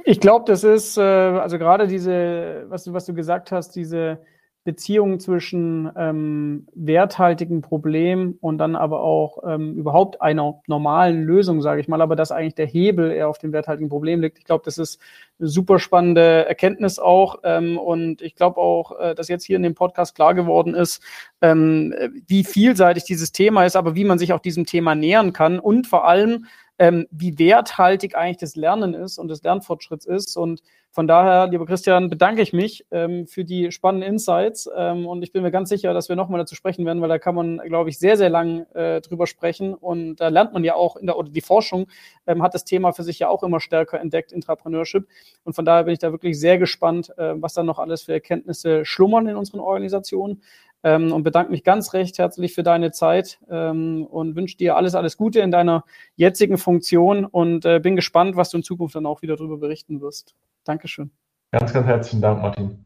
[0.03, 4.19] Ich glaube, das ist, äh, also gerade diese, was du, was du gesagt hast, diese
[4.65, 11.79] Beziehung zwischen ähm, werthaltigen Problemen und dann aber auch ähm, überhaupt einer normalen Lösung, sage
[11.79, 14.37] ich mal, aber dass eigentlich der Hebel eher auf dem werthaltigen Problem liegt.
[14.37, 14.99] Ich glaube, das ist
[15.39, 19.63] eine super spannende Erkenntnis auch ähm, und ich glaube auch, äh, dass jetzt hier in
[19.63, 21.01] dem Podcast klar geworden ist,
[21.41, 21.95] ähm,
[22.27, 25.87] wie vielseitig dieses Thema ist, aber wie man sich auch diesem Thema nähern kann und
[25.87, 26.45] vor allem,
[26.79, 30.37] ähm, wie werthaltig eigentlich das Lernen ist und das Lernfortschritts ist.
[30.37, 30.61] Und
[30.91, 34.67] von daher, lieber Christian, bedanke ich mich ähm, für die spannenden Insights.
[34.75, 37.19] Ähm, und ich bin mir ganz sicher, dass wir nochmal dazu sprechen werden, weil da
[37.19, 39.75] kann man, glaube ich, sehr, sehr lang äh, drüber sprechen.
[39.75, 41.87] Und da lernt man ja auch in der, oder die Forschung
[42.25, 45.07] ähm, hat das Thema für sich ja auch immer stärker entdeckt, Intrapreneurship.
[45.43, 48.13] Und von daher bin ich da wirklich sehr gespannt, äh, was da noch alles für
[48.13, 50.41] Erkenntnisse schlummern in unseren Organisationen
[50.83, 54.95] ähm, und bedanke mich ganz recht herzlich für deine Zeit ähm, und wünsche dir alles,
[54.95, 55.83] alles Gute in deiner
[56.15, 60.01] jetzigen Funktion und äh, bin gespannt, was du in Zukunft dann auch wieder darüber berichten
[60.01, 60.35] wirst.
[60.63, 61.11] Dankeschön.
[61.51, 62.85] Ganz, ganz herzlichen Dank, Martin.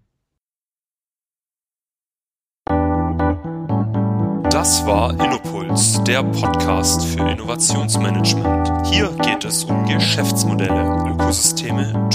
[4.49, 8.87] Das war Innopuls, der Podcast für Innovationsmanagement.
[8.87, 12.09] Hier geht es um Geschäftsmodelle, Ökosysteme